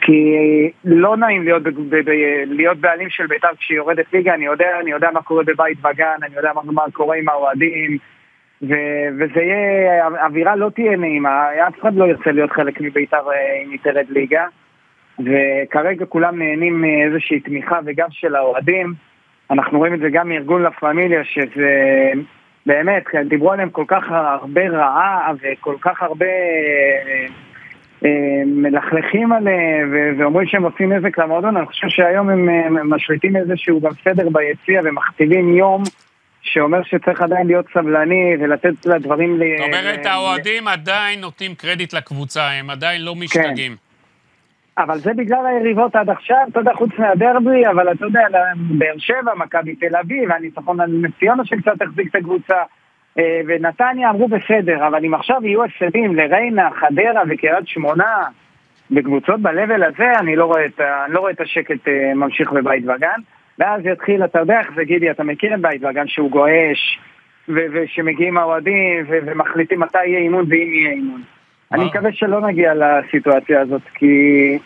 [0.00, 0.36] כי
[0.84, 4.80] לא נעים להיות, ב- ב- ב- להיות בעלים של בית"ר כשהיא יורדת ליגה, אני יודע,
[4.80, 7.98] אני יודע מה קורה בבית וגן, אני יודע מה, מה קורה עם האוהדים,
[8.62, 13.62] ו- וזה יהיה, האווירה לא תהיה נעימה, אף אחד לא ירצה להיות חלק מבית"ר אה,
[13.64, 14.46] אם היא תרד ליגה,
[15.18, 18.94] וכרגע כולם נהנים מאיזושהי תמיכה וגם של האוהדים,
[19.50, 22.12] אנחנו רואים את זה גם מארגון לה פמיליה, שזה
[22.66, 26.26] באמת, דיברו עליהם כל כך הרבה רעה וכל כך הרבה...
[28.04, 33.80] אה, מלכלכים עליהם ואומרים שהם עושים נזק למועדון, אני חושב שהיום הם אה, משליטים איזשהו
[33.80, 35.82] גם סדר ביציע ומכתיבים יום
[36.42, 39.42] שאומר שצריך עדיין להיות סבלני ולתת לדברים ל...
[39.58, 43.76] זאת אומרת, האוהדים עדיין נותנים קרדיט לקבוצה, הם עדיין לא משתגעים.
[44.78, 48.20] אבל זה בגלל היריבות עד עכשיו, אתה יודע, חוץ מהדרבי, אבל אתה יודע,
[48.78, 52.56] באר שבע, מכבי תל אביב, הניצחון על נס ציונה שקצת החזיק את הקבוצה,
[53.16, 58.22] ונתניה אמרו בסדר, אבל אם עכשיו יהיו הפסדים לריינה, חדרה וקריית שמונה,
[58.90, 62.84] בקבוצות ב-level הזה, אני לא רואה את, אני לא רואה את השקט אה, ממשיך בבית
[62.84, 63.20] וגן,
[63.58, 66.98] ואז יתחיל, אתה יודע איך זה, גידי, אתה מכיר את בית וגן שהוא גועש,
[67.48, 71.22] ו- ושמגיעים האוהדים, ו- ומחליטים מתי יהיה אימון ואם יהיה אימון.
[71.72, 71.90] אני מה?
[71.90, 74.58] מקווה שלא נגיע לסיטואציה הזאת, כי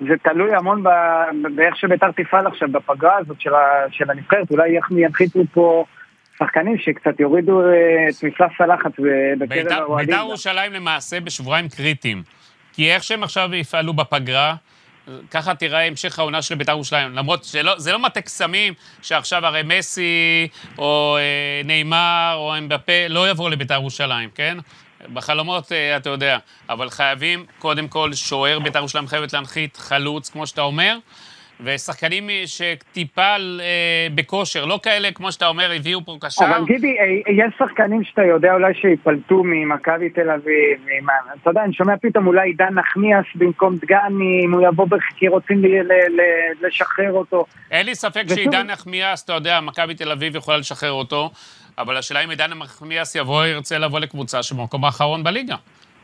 [0.00, 4.78] זה תלוי המון ב- באיך שביתר תפעל עכשיו בפגרה הזאת של, ה- של הנבחרת, אולי
[4.90, 5.84] ינחיתו פה
[6.44, 7.66] שחקנים שקצת יורידו אה,
[8.08, 8.92] את מפלס הלחץ
[9.38, 10.06] בקרב בית"ר האוהדים.
[10.06, 12.22] בית"ר ירושלים למעשה בשבועיים קריטיים.
[12.72, 14.54] כי איך שהם עכשיו יפעלו בפגרה,
[15.30, 17.12] ככה תראה המשך העונה של בית"ר ירושלים.
[17.14, 23.48] למרות שזה לא מטה קסמים, שעכשיו הרי מסי או אה, נאמר או אמבפה לא יבואו
[23.48, 24.58] לבית"ר ירושלים, כן?
[25.12, 26.38] בחלומות, אה, אתה יודע.
[26.68, 30.98] אבל חייבים, קודם כל, שוער בית"ר ירושלים חייבת להנחית חלוץ, כמו שאתה אומר.
[31.60, 33.36] ושחקנים שטיפה אה,
[34.14, 36.44] בכושר, לא כאלה, כמו שאתה אומר, הביאו פה קשר.
[36.44, 41.08] אבל גידי, אה, יש שחקנים שאתה יודע אולי שיפלטו ממכבי תל אביב, ממ-
[41.42, 44.86] אתה יודע, אני שומע פתאום אולי עידן נחמיאס במקום דגני, אם הוא יבוא
[45.16, 47.44] כי רוצים ל- ל- ל- לשחרר אותו.
[47.70, 51.30] אין לי ספק ושוב- שעידן נחמיאס, אתה יודע, מכבי תל אביב יכולה לשחרר אותו,
[51.78, 55.56] אבל השאלה אם עידן נחמיאס יבוא, ירצה לבוא לקבוצה שבמקום האחרון בליגה.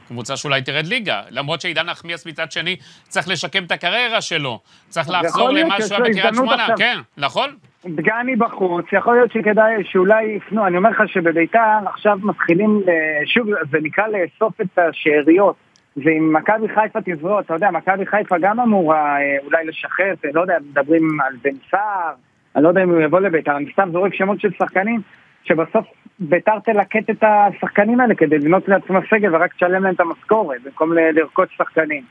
[0.08, 1.22] קבוצה שאולי תרד ליגה.
[1.30, 4.60] למרות שעידן נחמיאס מצד שני צריך לשקם את הקריירה שלו.
[4.88, 6.76] צריך לחזור למה שהוא היה בקריית שמונה, עכשיו.
[6.78, 7.50] כן, נכון?
[7.84, 12.82] דגני בחוץ, יכול להיות שכדאי, שאולי יפנו, אני אומר לך שבביתר עכשיו מתחילים,
[13.26, 15.56] שוב, זה נקרא לאסוף את השאריות.
[16.04, 20.56] ואם מכבי חיפה תזרוק, אתה יודע, מכבי חיפה גם אמורה אה, אולי לשחרר, לא יודע,
[20.70, 22.12] מדברים על בן סער,
[22.56, 25.00] אני לא יודע אם הוא יבוא לביתר, אני סתם זורק שמות של שחקנים,
[25.44, 25.86] שבסוף
[26.20, 30.92] ביתר תלקט את השחקנים האלה כדי לבנות לעצמה סגל ורק תשלם להם את המשכורת, במקום
[30.92, 32.02] ל- לרכוש שחקנים.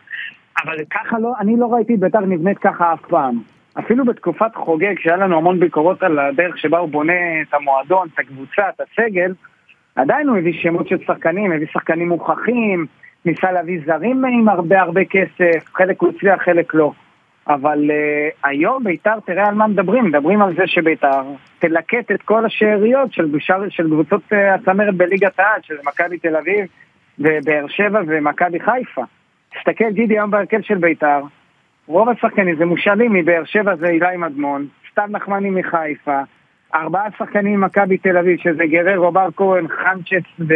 [0.64, 3.39] אבל ככה לא, אני לא ראיתי את ביתר נבנית ככה אף פעם.
[3.80, 8.20] אפילו בתקופת חוגג, שהיה לנו המון ביקורות על הדרך שבה הוא בונה את המועדון, את
[8.20, 9.34] הקבוצה, את הסגל,
[9.95, 12.86] עדיין הוא הביא שמות של שחקנים, הביא שחקנים מוכחים,
[13.26, 16.91] ניסה להביא זרים עם הרבה הרבה כסף, חלק הוא הצליח, חלק לא.
[17.48, 21.22] אבל uh, היום ביתר, תראה על מה מדברים, מדברים על זה שביתר
[21.60, 26.36] תלקט את כל השאריות של, של, של קבוצות uh, הצמרת בליגת העל, של מכבי תל
[26.36, 26.66] אביב
[27.20, 29.04] ובאר שבע ומכבי חיפה.
[29.56, 31.20] תסתכל גידי היום בהרכב של ביתר,
[31.88, 36.20] רוב השחקנים זה מושאלים מבאר שבע זה אילי מדמון, סתיו נחמני מחיפה,
[36.76, 40.54] ארבעה שחקנים ממכבי תל אביב שזה גררו, בר כהן, חנצ'ס ו...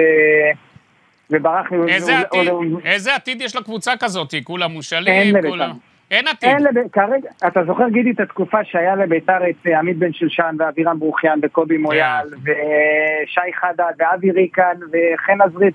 [1.29, 1.93] וברח לי...
[1.93, 2.49] איזה עתיד,
[2.85, 4.33] איזה עתיד יש לקבוצה כזאת?
[4.43, 5.41] כולם מושאלים.
[5.41, 5.90] כולם...
[6.11, 6.49] אין עתיד.
[6.49, 6.87] אין לב...
[6.91, 11.39] כרגע, אתה זוכר גידי את התקופה שהיה לביתר את אה, עמית בן שושן ואבירם ברוכיאן
[11.43, 11.81] וקובי כן.
[11.81, 15.73] מויאל ושי חדד ואבי ריקן וחן עזרית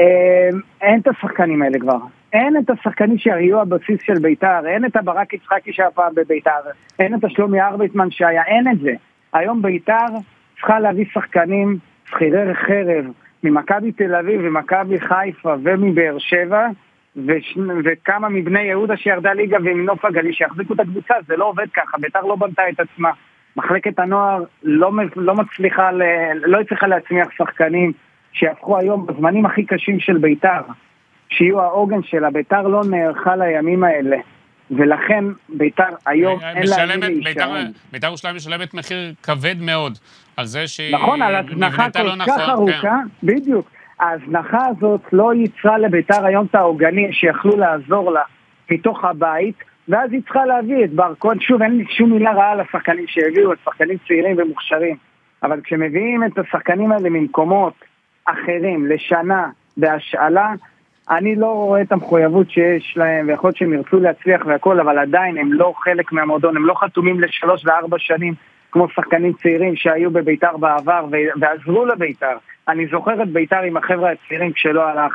[0.00, 0.48] אה,
[0.80, 1.98] אין את השחקנים האלה כבר.
[2.32, 6.50] אין את השחקנים שהיו הבסיס של ביתר, אין את הברק יצחקי שהיה פעם בביתר,
[6.98, 8.92] אין את השלומי ארביטמן שהיה, אין את זה.
[9.32, 10.06] היום ביתר
[10.56, 13.04] צריכה להביא שחקנים שכירי חרב
[13.42, 16.66] ממכבי תל אביב ומכבי חיפה ומבאר שבע
[17.26, 17.58] וש...
[17.84, 22.20] וכמה מבני יהודה שירדה ליגה ומנוף הגליל שיחזיקו את הקבוצה, זה לא עובד ככה, ביתר
[22.20, 23.10] לא בנתה את עצמה.
[23.56, 26.02] מחלקת הנוער לא, לא מצליחה, ל...
[26.34, 27.92] לא הצליחה להצמיח שחקנים
[28.32, 30.60] שיהפכו היום בזמנים הכי קשים של ביתר,
[31.28, 34.16] שיהיו העוגן שלה, ביתר לא נערכה לימים האלה.
[34.70, 37.72] ולכן ביתר היום אין לה מי משלמת- בית"ר- להישען.
[37.92, 39.98] בית"ר ירושלים משלמת מחיר כבד מאוד
[40.36, 42.50] על זה שהיא נכון, על הזנחה נבנתה לא כל נכון, כך כן.
[42.50, 43.70] ארוכה, בדיוק.
[44.00, 48.22] ההזנחה הזאת לא ייצרה לביתר היום את העוגנים שיכלו לעזור לה
[48.70, 49.54] מתוך הבית,
[49.88, 53.96] ואז היא צריכה להביא את ברקוד, שוב, אין לי שום מילה רעה לשחקנים שהביאו, שחקנים
[54.08, 54.96] צעירים ומוכשרים,
[55.42, 57.74] אבל כשמביאים את השחקנים האלה ממקומות
[58.24, 60.52] אחרים, לשנה, בהשאלה,
[61.10, 65.38] אני לא רואה את המחויבות שיש להם, ויכול להיות שהם ירצו להצליח והכל, אבל עדיין
[65.38, 68.34] הם לא חלק מהמועדון, הם לא חתומים לשלוש וארבע שנים,
[68.72, 71.06] כמו שחקנים צעירים שהיו בביתר בעבר
[71.40, 72.36] ועזרו לביתר.
[72.68, 75.12] אני זוכר את ביתר עם החבר'ה הצעירים כשלא הלך.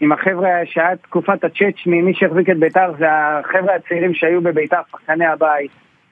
[0.00, 5.26] עם החבר'ה שהיה תקופת הצ'צ'ני, מי שהחזיק את ביתר זה החבר'ה הצעירים שהיו בביתר, שחקני
[5.26, 5.70] הבית.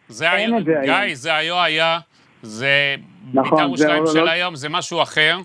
[0.09, 1.99] זה היה, גיא, זה היה, היה,
[2.43, 2.95] זה
[3.35, 4.31] נכון, ביתר ירושלים של לא...
[4.31, 5.39] היום, זה משהו אחר.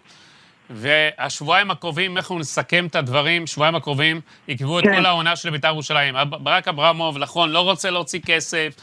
[0.70, 4.90] והשבועיים הקרובים, איך אנחנו נסכם את הדברים, שבועיים הקרובים, יקבעו כן.
[4.90, 6.16] את כל העונה של בית"ר ירושלים.
[6.30, 8.76] ברק אברמוב, נכון, לא רוצה להוציא כסף,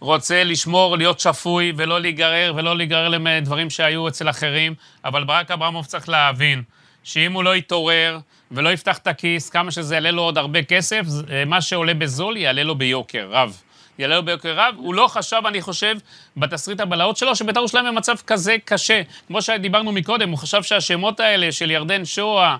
[0.00, 4.74] רוצה לשמור, להיות שפוי, ולא להיגרר, ולא להיגרר לדברים שהיו אצל אחרים,
[5.04, 6.62] אבל ברק אברמוב צריך להבין
[7.04, 8.18] שאם הוא לא יתעורר
[8.50, 11.02] ולא יפתח את הכיס, כמה שזה יעלה לו עוד הרבה כסף,
[11.46, 13.62] מה שעולה בזול יעלה לו ביוקר רב.
[13.98, 14.74] יעלה לו ביוקר רב.
[14.76, 15.96] הוא לא חשב, אני חושב,
[16.36, 19.02] בתסריט הבלהות שלו, שבית"ר ירושלים במצב כזה קשה.
[19.26, 22.56] כמו שדיברנו מקודם, הוא חשב שהשמות האלה של ירדן שואה,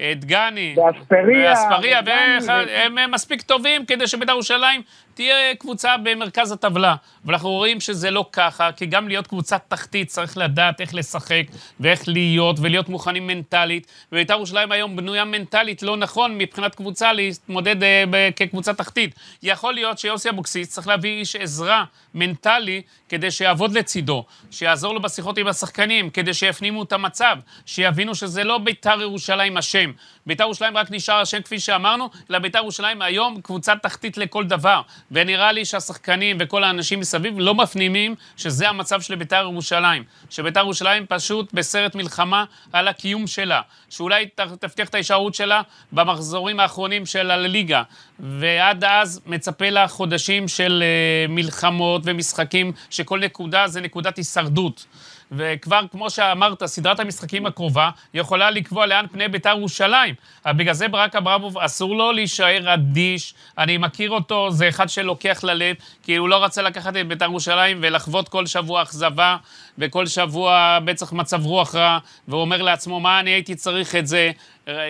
[0.00, 4.82] דגני, ואספריה, ואספריה, הם מספיק טובים כדי שבית"ר ירושלים
[5.14, 6.94] תהיה קבוצה במרכז הטבלה.
[7.24, 11.42] ואנחנו רואים שזה לא ככה, כי גם להיות קבוצת תחתית צריך לדעת איך לשחק
[11.80, 13.86] ואיך להיות ולהיות מוכנים מנטלית.
[14.12, 19.14] ובית"ר ירושלים היום בנויה מנטלית לא נכון מבחינת קבוצה להתמודד אה, כקבוצה תחתית.
[19.42, 21.84] יכול להיות שיוסי אבוקסיס צריך להביא איש עזרה
[22.14, 27.36] מנטלי כדי שיעבוד לצידו, שיעזור לו בשיחות עם השחקנים, כדי שיפנימו את המצב,
[27.66, 29.92] שיבינו שזה לא בית"ר ירושלים אשם.
[30.26, 34.80] בית"ר ירושלים רק נשאר אשם כפי שאמרנו, אלא בית"ר ירושלים היום קבוצה תחתית לכל דבר.
[35.14, 40.04] ונראה לי שהשחקנים וכל האנשים מסביב לא מפנימים שזה המצב של בית"ר ירושלים.
[40.30, 43.60] שבית"ר ירושלים פשוט בסרט מלחמה על הקיום שלה.
[43.90, 44.28] שאולי
[44.60, 45.62] תבטיח את ההישארות שלה
[45.92, 47.82] במחזורים האחרונים של הליגה.
[48.20, 50.82] ועד אז מצפה לה חודשים של
[51.28, 54.86] uh, מלחמות ומשחקים, שכל נקודה זה נקודת הישרדות.
[55.32, 60.14] וכבר, כמו שאמרת, סדרת המשחקים הקרובה יכולה לקבוע לאן פני בית"ר ירושלים.
[60.46, 63.34] בגלל זה ברק אברמוב, אסור לו להישאר אדיש.
[63.58, 67.78] אני מכיר אותו, זה אחד שלוקח ללב, כי הוא לא רצה לקחת את בית"ר ירושלים
[67.82, 69.36] ולחוות כל שבוע אכזבה,
[69.78, 71.98] וכל שבוע בצח מצב רוח רע,
[72.28, 74.30] והוא אומר לעצמו, מה אני הייתי צריך את זה?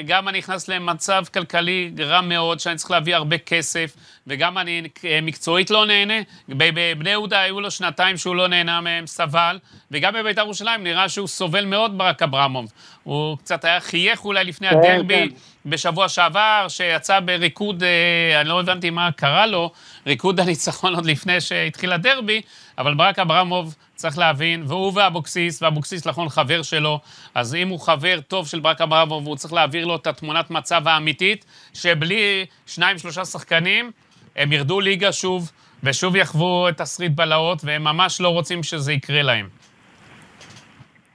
[0.07, 4.83] גם אני נכנס למצב כלכלי רע מאוד, שאני צריך להביא הרבה כסף, וגם אני
[5.23, 6.15] מקצועית לא נהנה.
[6.49, 9.59] בבני יהודה היו לו שנתיים שהוא לא נהנה מהם, סבל,
[9.91, 12.73] וגם בבית"ר ירושלים נראה שהוא סובל מאוד ברק אברמוב.
[13.05, 15.71] הוא קצת היה חייך אולי לפני כן, הדרבי כן.
[15.71, 19.71] בשבוע שעבר, שיצא בריקוד, אה, אני לא הבנתי מה קרה לו,
[20.07, 22.41] ריקוד הניצחון עוד לפני שהתחיל הדרבי,
[22.79, 27.01] אבל ברק אברמוב צריך להבין, והוא ואבוקסיס, ואבוקסיס נכון חבר שלו,
[27.35, 30.89] אז אם הוא חבר טוב של ברק אברמוב, הוא צריך להעביר לו את התמונת מצב
[30.89, 31.45] האמיתית,
[31.75, 33.91] שבלי שניים שלושה שחקנים,
[34.37, 35.51] הם ירדו ליגה שוב,
[35.83, 39.49] ושוב יחוו את תסריט בלהות, והם ממש לא רוצים שזה יקרה להם.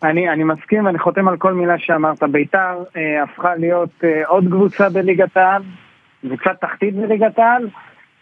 [0.03, 2.23] אני, אני מסכים ואני חותם על כל מילה שאמרת.
[2.23, 5.61] ביתר אה, הפכה להיות אה, עוד קבוצה בליגת העל,
[6.21, 7.67] קבוצת תחתית בליגת העל,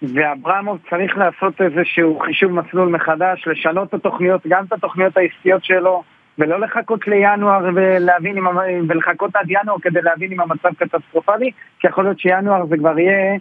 [0.01, 6.03] ואברמוב צריך לעשות איזשהו חישוב מסלול מחדש, לשנות את התוכניות, גם את התוכניות העסקיות שלו,
[6.39, 8.45] ולא לחכות לינואר ולהבין אם,
[8.89, 13.38] ולחכות עד ינואר כדי להבין אם המצב קטסטרופלי, כי יכול להיות שינואר זה כבר יהיה,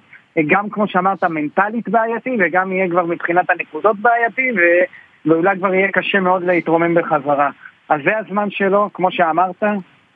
[0.47, 4.61] גם כמו שאמרת, מנטלית בעייתי, וגם יהיה כבר מבחינת הנקודות בעייתי, ו,
[5.27, 7.51] ואולי כבר יהיה קשה מאוד להתרומם בחזרה.
[7.89, 9.63] אז זה הזמן שלו, כמו שאמרת,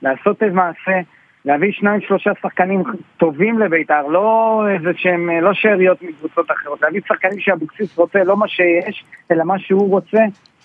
[0.03, 1.01] לעשות איזה מעשה.
[1.45, 2.83] להביא שניים שלושה שחקנים
[3.17, 8.49] טובים לבית"ר, לא איזה שהם, לא שאריות מקבוצות אחרות, להביא שחקנים שאבוקסיס רוצה, לא מה
[8.49, 10.21] שיש, אלא מה שהוא רוצה,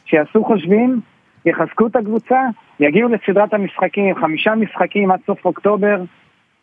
[0.05, 0.99] שיעשו חושבים,
[1.45, 2.39] יחזקו את הקבוצה,
[2.79, 5.97] יגיעו לסדרת המשחקים, חמישה משחקים עד סוף אוקטובר,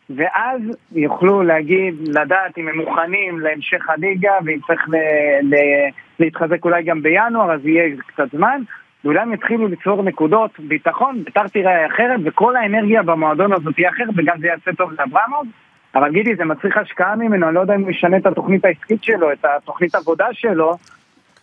[0.09, 5.89] ואז יוכלו להגיד, לדעת אם הם מוכנים להמשך הליגה, ואם צריך ל- ל-
[6.19, 8.61] להתחזק אולי גם בינואר, אז יהיה קצת זמן,
[9.05, 14.39] הם יתחילו לצבור נקודות, ביטחון, בית"ר תראה אחרת, וכל האנרגיה במועדון הזאת תהיה אחרת, וגם
[14.39, 15.47] זה יעשה טוב לאברמוב.
[15.95, 19.03] אבל גידי, זה מצריך השקעה ממנו, אני לא יודע אם הוא ישנה את התוכנית העסקית
[19.03, 20.77] שלו, את התוכנית עבודה שלו.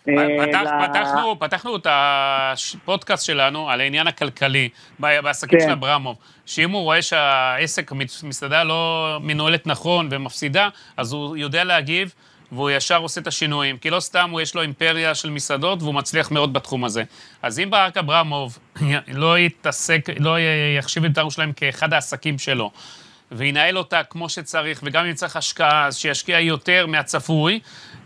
[0.09, 0.87] אה, פתח, ל...
[0.87, 5.65] פתחנו, פתחנו את הפודקאסט שלנו על העניין הכלכלי בעסקים כן.
[5.67, 7.93] של אברמוב, שאם הוא רואה שהעסק,
[8.25, 12.15] מסעדה לא מנוהלת נכון ומפסידה, אז הוא יודע להגיב.
[12.53, 15.95] והוא ישר עושה את השינויים, כי לא סתם הוא יש לו אימפריה של מסעדות והוא
[15.95, 17.03] מצליח מאוד בתחום הזה.
[17.43, 18.59] אז אם ברק אברמוב
[19.09, 20.37] לא יתעסק, לא
[20.79, 22.71] יחשיב את ירושלים כאחד העסקים שלו,
[23.33, 27.61] וינהל אותה כמו שצריך, וגם אם צריך השקעה, אז שישקיע יותר מהצפוי,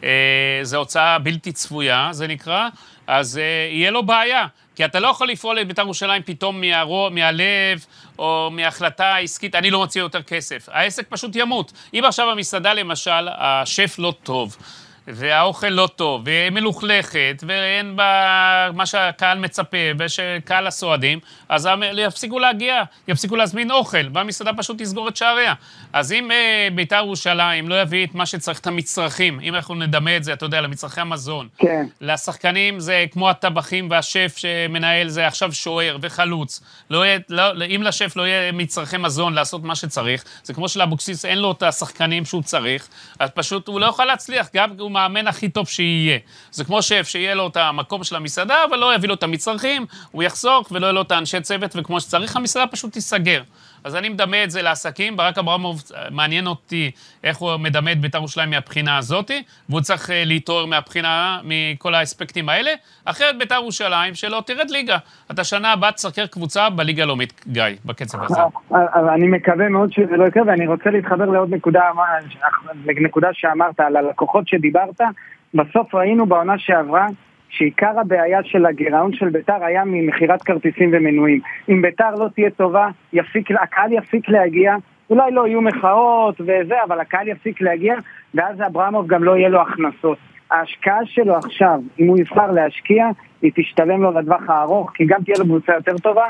[0.05, 2.68] אה, זו הוצאה בלתי צפויה, זה נקרא,
[3.07, 4.47] אז אה, יהיה לו בעיה.
[4.77, 7.87] כי אתה לא יכול לפעול את בית"ר ירושלים פתאום מהרוע, מהלב,
[8.19, 10.69] או מהחלטה עסקית, אני לא מוציא יותר כסף.
[10.73, 11.73] העסק פשוט ימות.
[11.95, 14.57] אם עכשיו המסעדה, למשל, השף לא טוב,
[15.09, 23.37] והאוכל לא טוב, ומלוכלכת, ואין בה מה שהקהל מצפה, ושקהל הסועדים, אז יפסיקו להגיע, יפסיקו
[23.37, 25.55] להזמין אוכל, והמסעדה פשוט תסגור את שעריה.
[25.93, 30.17] אז אם אה, בית"ר ירושלים לא יביא את מה שצריך, את המצרכים, אם אנחנו נדמה
[30.17, 31.87] את זה, אתה יודע, למצרכי המזון, כן.
[32.01, 36.61] לשחקנים זה כמו הטבחים והשף שמנהל זה עכשיו שוער וחלוץ.
[36.91, 41.25] לא יהיה, לא, אם לשף לא יהיה מצרכי מזון לעשות מה שצריך, זה כמו שלאבוקסיס
[41.25, 42.89] אין לו את השחקנים שהוא צריך,
[43.19, 46.18] אז פשוט הוא לא יכול להצליח, גם הוא מאמן הכי טוב שיהיה.
[46.51, 49.86] זה כמו שף, שיהיה לו את המקום של המסעדה, אבל לא יביא לו את המצרכים,
[50.11, 53.42] הוא יחסוך ולא יהיה לו את האנשי צוות, וכמו שצריך, המסעדה פשוט תיסגר.
[53.85, 56.91] אז אני מדמה את זה לעסקים, ברק אברמוב, מעניין אותי
[57.24, 59.30] איך הוא מדמה את בית"ר ירושלים מהבחינה הזאת,
[59.68, 62.70] והוא צריך אה, להתעורר מהבחינה, מכל האספקטים האלה.
[63.05, 64.97] אחרת בית"ר ירושלים, שלא תרד ליגה.
[65.30, 68.41] אתה שנה הבאה תסקר קבוצה בליגה הלאומית, גיא, בקצב הזה.
[69.14, 71.82] אני מקווה מאוד שזה לא יקרה, ואני רוצה להתחבר לעוד נקודה,
[72.87, 75.01] לנקודה שאמרת, על הלקוחות שדיברת.
[75.55, 77.07] בסוף ראינו בעונה שעברה
[77.57, 81.41] שעיקר הבעיה של הגירעון של ביתר היה ממכירת כרטיסים ומנויים.
[81.69, 84.77] אם ביתר לא תהיה טובה, יפיק, הקהל יפסיק להגיע,
[85.11, 87.95] אולי לא יהיו מחאות וזה, אבל הקהל יפסיק להגיע,
[88.35, 90.19] ואז אברמוב גם לא יהיה לו הכנסות.
[90.51, 93.07] ההשקעה שלו עכשיו, אם הוא יבחר להשקיע,
[93.43, 96.27] היא תשתלם לו לטווח הארוך, כי גם תהיה לו קבוצה יותר טובה,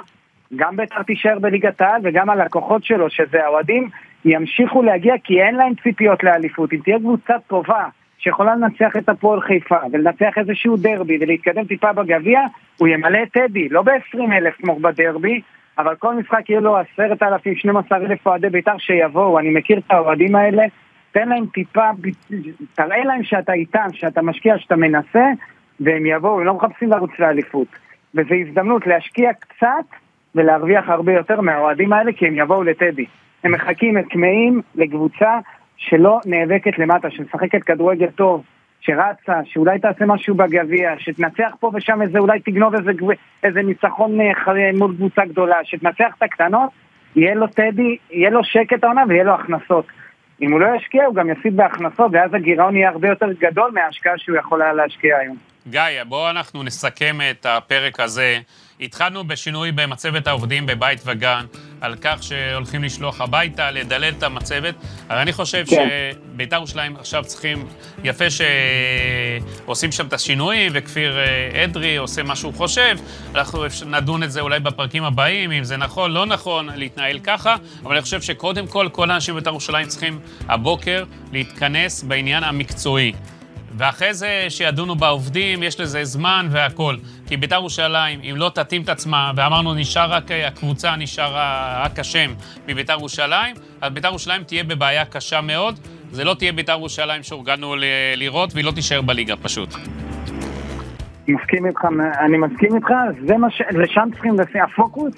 [0.57, 3.89] גם ביתר תישאר בליגת העל, וגם הלקוחות שלו, שזה האוהדים,
[4.25, 6.73] ימשיכו להגיע כי אין להם ציפיות לאליפות.
[6.73, 7.85] אם תהיה קבוצה טובה,
[8.25, 12.41] שיכולה לנצח את הפועל חיפה ולנצח איזשהו דרבי ולהתקדם טיפה בגביע,
[12.77, 15.41] הוא ימלא את טדי, לא ב-20 אלף כמו בדרבי,
[15.79, 19.91] אבל כל משחק יהיה לו עשרת אלפים, 12 אלף אוהדי בית"ר שיבואו, אני מכיר את
[19.91, 20.63] האוהדים האלה,
[21.13, 21.91] תן להם טיפה,
[22.75, 25.25] תראה להם שאתה איתם, שאתה משקיע, שאתה מנסה,
[25.81, 27.69] והם יבואו, הם לא מחפשים לרוץ לאליפות.
[28.15, 29.87] וזו הזדמנות להשקיע קצת
[30.35, 33.07] ולהרוויח הרבה יותר מהאוהדים האלה, כי הם יבואו לטדי.
[33.45, 35.39] הם מחכים, הם כמהים לקבוצה
[35.77, 38.45] שלא נאבקת למטה, שמשחקת כדורגל טוב,
[38.81, 42.91] שרצה, שאולי תעשה משהו בגביע, שתנצח פה ושם איזה, אולי תגנוב איזה,
[43.45, 46.71] איזה ניצחון אה, מול קבוצה גדולה, שתנצח את הקטנות,
[47.17, 49.87] יהיה לו טדי, יהיה לו שקט העונה ויהיה לו הכנסות.
[50.43, 54.19] אם הוא לא ישקיע, הוא גם יפסיד בהכנסות, ואז הגירעון יהיה הרבה יותר גדול מההשקעה
[54.19, 55.37] שהוא יכול היה להשקיע היום.
[55.69, 58.39] גיא, בואו אנחנו נסכם את הפרק הזה.
[58.81, 61.47] התחלנו בשינוי במצבת העובדים בבית וגן,
[61.81, 64.75] על כך שהולכים לשלוח הביתה, לדלל את המצבת,
[65.11, 65.89] אבל אני חושב כן.
[66.35, 67.67] שבית"ר ירושלים עכשיו צריכים,
[68.05, 72.97] יפה שעושים שם את השינויים, וכפיר אה, אדרי עושה מה שהוא חושב,
[73.35, 77.95] אנחנו נדון את זה אולי בפרקים הבאים, אם זה נכון, לא נכון, להתנהל ככה, אבל
[77.95, 80.19] אני חושב שקודם כל, כל האנשים בבית"ר ירושלים צריכים
[80.49, 83.13] הבוקר להתכנס בעניין המקצועי.
[83.77, 86.97] ואחרי זה שידונו בעובדים, יש לזה זמן והכול.
[87.27, 91.33] כי בית"ר ירושלים, אם לא תתאים את עצמה, ואמרנו נשאר רק הקבוצה, נשאר
[91.85, 92.31] רק השם
[92.69, 95.79] מבית"ר ירושלים, אז בית"ר ירושלים תהיה בבעיה קשה מאוד.
[96.11, 97.75] זה לא תהיה בית"ר ירושלים שהורגלנו
[98.17, 99.75] לראות, והיא לא תישאר בליגה פשוט.
[101.29, 101.81] מסכים איתך,
[102.21, 102.89] אני מסכים איתך,
[103.27, 103.63] זה מה ש...
[103.71, 105.15] לשם צריכים לשים, הפוקוס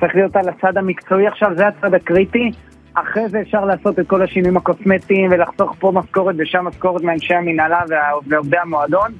[0.00, 2.50] צריך להיות על הצד המקצועי עכשיו, זה הצד הקריטי.
[2.94, 7.80] אחרי זה אפשר לעשות את כל השינויים הקוסמטיים ולחסוך פה משכורת ושם משכורת מאנשי המנהלה
[8.26, 9.12] ועובדי המועדון.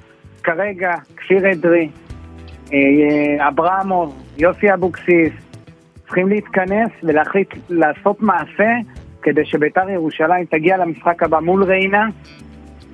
[0.43, 1.89] כרגע, כפיר אדרי,
[2.73, 5.33] אה, אברמוב, יוסי אבוקסיס,
[6.07, 8.71] צריכים להתכנס ולהחליט לעשות מעשה
[9.23, 12.07] כדי שביתר ירושלים תגיע למשחק הבא מול ריינה,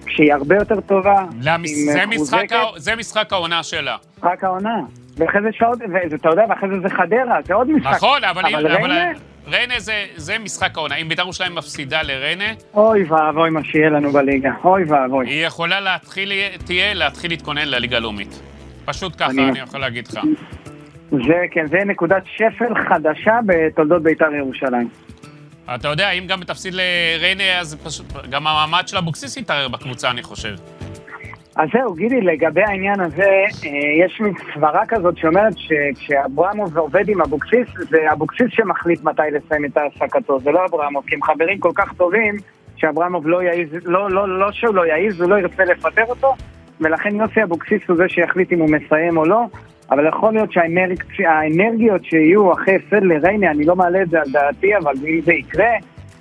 [0.08, 1.70] שהיא הרבה יותר טובה, למש...
[1.70, 2.56] זה, משחק ה...
[2.76, 3.96] זה משחק העונה שלה.
[4.18, 4.80] משחק העונה.
[5.16, 5.78] ואחרי זה שעות,
[6.10, 7.92] ואתה יודע, ואחרי זה זה חדרה, זה עוד משחק.
[7.96, 8.66] נכון, אבל, אבל.
[8.66, 9.12] אבל ריינה
[9.78, 10.94] זה, זה משחק העונה.
[10.96, 12.44] אם בית"ר ירושלים מפסידה לריינה...
[12.74, 14.50] אוי ואבוי מה שיהיה לנו בליגה.
[14.64, 15.26] אוי ואבוי.
[15.26, 16.32] היא יכולה להתחיל,
[16.64, 18.40] תהיה להתחיל להתכונן לליגה הלאומית.
[18.84, 20.20] פשוט ככה אני, אני יכול להגיד לך.
[21.10, 24.88] זה, כן, זה נקודת שפל חדשה בתולדות בית"ר ירושלים.
[25.74, 30.22] אתה יודע, אם גם תפסיד לריינה, אז פשוט, גם המעמד של אבוקסיס יתערער בקבוצה, אני
[30.22, 30.54] חושב.
[31.60, 37.20] אז זהו, גידי, לגבי העניין הזה, אה, יש מין סברה כזאת שאומרת שכשאברמוב עובד עם
[37.22, 41.70] אבוקסיס, זה אבוקסיס שמחליט מתי לסיים את העסקתו, זה לא אברמוב, כי הם חברים כל
[41.74, 42.36] כך טובים,
[42.76, 46.34] שאברמוב לא יעיז, לא, לא, לא שהוא לא יעיז, הוא לא ירצה לפטר אותו,
[46.80, 49.44] ולכן יוסי אבוקסיס הוא זה שיחליט אם הוא מסיים או לא,
[49.90, 50.52] אבל יכול להיות
[51.12, 55.32] שהאנרגיות שיהיו אחרי הפסד לריינה, אני לא מעלה את זה על דעתי, אבל אם זה
[55.32, 55.72] יקרה,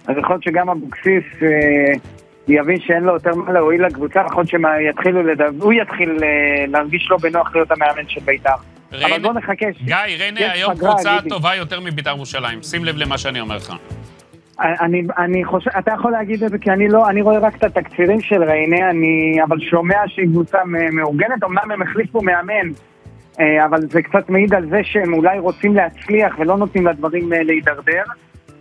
[0.07, 1.23] אז יכול להיות שגם אבוקסיס...
[1.41, 2.18] אה,
[2.49, 7.17] יבין שאין לו יותר מה להועיל לקבוצה, נכון שיתחילו לדבר, הוא יתחיל אה, להרגיש לא
[7.17, 8.55] בנוח להיות המאמן של בית"ר.
[8.91, 9.65] אבל בוא נחכה.
[9.83, 12.63] גיא, ריינה היום קבוצה טובה יותר מבית"ר ירושלים.
[12.63, 13.73] שים לב למה שאני אומר לך.
[14.59, 17.63] אני, אני חושב, אתה יכול להגיד את זה כי אני לא, אני רואה רק את
[17.63, 20.57] התקצירים של ריינה, אני אבל שומע שהיא קבוצה
[20.91, 22.71] מאורגנת, אמנם הם החליפו מאמן,
[23.39, 27.43] אה, אבל זה קצת מעיד על זה שהם אולי רוצים להצליח ולא נותנים לדברים אה,
[27.43, 28.03] להידרדר.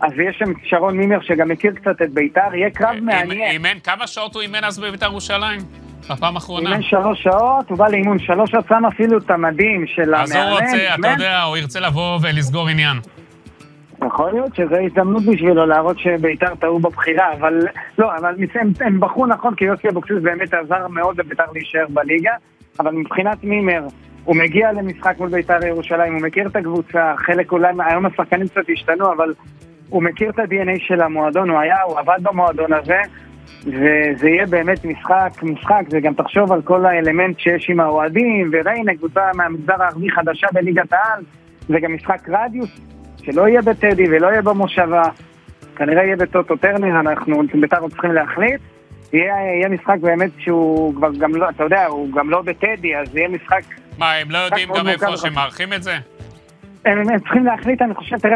[0.01, 3.51] אז יש שם שרון מימר שגם מכיר קצת את ביתר, יהיה קרב מעניין.
[3.51, 5.59] אימן, כמה שעות הוא אימן אז בביתר ירושלים?
[6.11, 6.69] בפעם האחרונה.
[6.69, 10.21] אימן שלוש שעות, הוא בא לאימון שלוש שעות, שם אפילו את המדים של המאמן.
[10.21, 12.97] אז הוא רוצה, אתה יודע, הוא ירצה לבוא ולסגור עניין.
[14.07, 19.25] יכול להיות שזו הזדמנות בשבילו להראות שביתר טעו בבחירה, אבל לא, אבל הם, הם בחרו
[19.25, 22.31] נכון, כי יוסי אבוקסיס באמת עזר מאוד לביתר להישאר בליגה,
[22.79, 23.81] אבל מבחינת מימר,
[24.23, 28.61] הוא מגיע למשחק מול ביתר ירושלים, הוא מכיר את הקבוצה, חלק אולי, היום השחקנים קצת
[28.73, 29.33] השתנו, אבל
[29.89, 33.01] הוא מכיר את ה-DNA של המועדון, הוא היה, הוא עבד במועדון הזה,
[33.65, 39.21] וזה יהיה באמת משחק, משחק, וגם תחשוב על כל האלמנט שיש עם האוהדים, וריינה, קבוצה
[39.35, 41.23] מהמגזר הערבי חדשה בליגת העל,
[41.69, 42.79] זה גם משחק רדיוס,
[43.23, 45.03] שלא יהיה בטדי ולא יהיה במושבה,
[45.75, 48.61] כנראה יהיה בטוטו טרנר, אנחנו בית"ר צריכים להחליט.
[49.13, 53.15] יהיה, יהיה משחק באמת שהוא כבר גם לא, אתה יודע, הוא גם לא בטדי, אז
[53.15, 53.61] יהיה משחק...
[53.97, 55.97] מה, הם לא יודעים גם איפה שהם מארחים את זה?
[56.85, 58.35] הם, הם צריכים להחליט, אני חושב, תראה,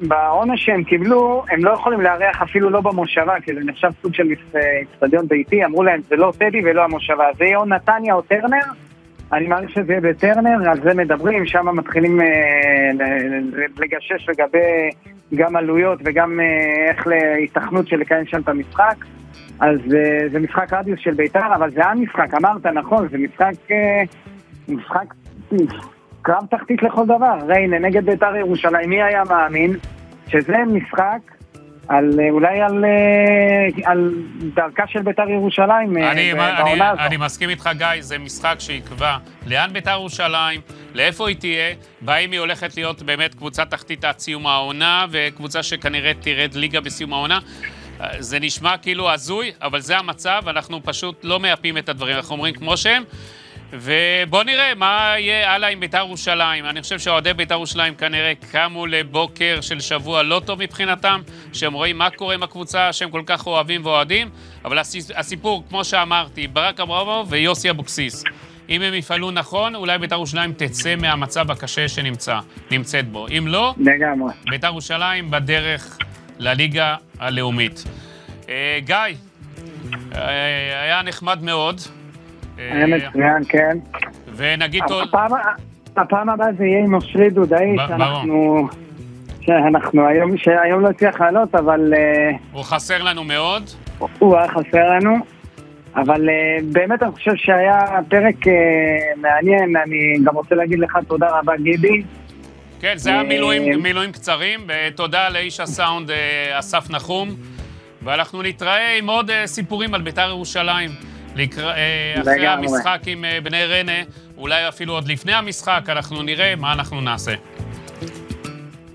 [0.00, 4.28] בעונש שהם קיבלו, הם לא יכולים לארח אפילו לא במושבה, כי זה נחשב סוג של
[4.82, 8.60] אצטדיון ביתי, אמרו להם, זה לא טדי ולא המושבה, זה יהיה או נתניה או טרנר,
[9.32, 12.26] אני מעריך שזה יהיה בטרנר, על זה מדברים, שם מתחילים אה,
[13.78, 14.90] לגשש לגבי
[15.34, 18.96] גם עלויות וגם אה, איך להיתכנות של לקיים שם את המשחק.
[19.60, 23.52] אז אה, זה משחק רדיוס של בית"ר, אבל זה המשחק, אמרת נכון, זה משחק,
[24.68, 25.14] משחק
[26.22, 27.38] קרב תחתית לכל דבר.
[27.48, 29.76] ריינה נגד בית"ר ירושלים, מי היה מאמין
[30.28, 31.32] שזה משחק
[31.88, 34.14] על, אה, אולי על, אה, על
[34.54, 37.00] דרכה של בית"ר ירושלים אה, אני, בעונה הזאת.
[37.06, 39.16] אני מסכים איתך, גיא, זה משחק שיקבע
[39.46, 40.60] לאן בית"ר ירושלים,
[40.94, 46.12] לאיפה היא תהיה, והאם היא הולכת להיות באמת קבוצה תחתית עד סיום העונה, וקבוצה שכנראה
[46.20, 47.38] תרד ליגה בסיום העונה.
[48.18, 52.54] זה נשמע כאילו הזוי, אבל זה המצב, אנחנו פשוט לא מייפים את הדברים, אנחנו אומרים
[52.54, 53.02] כמו שהם.
[53.72, 56.64] ובואו נראה מה יהיה הלאה עם בית"ר ירושלים.
[56.64, 61.20] אני חושב שאוהדי בית"ר ירושלים כנראה קמו לבוקר של שבוע לא טוב מבחינתם,
[61.52, 64.30] שהם רואים מה קורה עם הקבוצה שהם כל כך אוהבים ואוהדים,
[64.64, 64.78] אבל
[65.16, 68.24] הסיפור, כמו שאמרתי, ברק אברמוב ויוסי אבוקסיס.
[68.68, 73.26] אם הם יפעלו נכון, אולי בית"ר ירושלים תצא מהמצב הקשה שנמצאת בו.
[73.38, 74.32] אם לא, לגמרי.
[74.50, 75.98] בית"ר ירושלים בדרך
[76.38, 77.84] לליגה הלאומית.
[78.48, 78.96] אה, גיא,
[80.14, 81.80] אה, היה נחמד מאוד.
[82.58, 83.78] היה מצוין, כן.
[84.36, 85.08] ונגיד עוד...
[85.96, 88.68] הפעם הבאה זה יהיה עם אושרי דודאי, שאנחנו...
[89.40, 91.94] שאנחנו היום, שהיום לא הצליח לעלות, אבל...
[91.96, 93.62] אה, הוא חסר לנו מאוד.
[94.18, 95.16] הוא היה חסר לנו,
[95.96, 96.34] אבל אה,
[96.72, 98.52] באמת אני חושב שהיה פרק אה,
[99.16, 102.02] מעניין, אני גם רוצה להגיד לך תודה רבה גידי.
[102.80, 106.10] כן, זה היה מילואים, מילואים קצרים, ותודה לאיש הסאונד
[106.52, 107.28] אסף נחום,
[108.02, 111.11] ואנחנו נתראה עם עוד סיפורים על בית"ר ירושלים.
[111.36, 112.66] לקרא, אה, אחרי לגמרי.
[112.66, 113.92] המשחק עם אה, בני רנה,
[114.38, 117.34] אולי אפילו עוד לפני המשחק, אנחנו נראה מה אנחנו נעשה.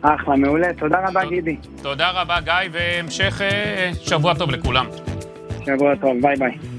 [0.02, 0.74] אחלה, מעולה.
[0.74, 1.56] תודה רבה, ת, גידי.
[1.82, 4.86] תודה רבה, גיא, והמשך אה, שבוע טוב לכולם.
[5.66, 6.77] שבוע טוב, ביי ביי.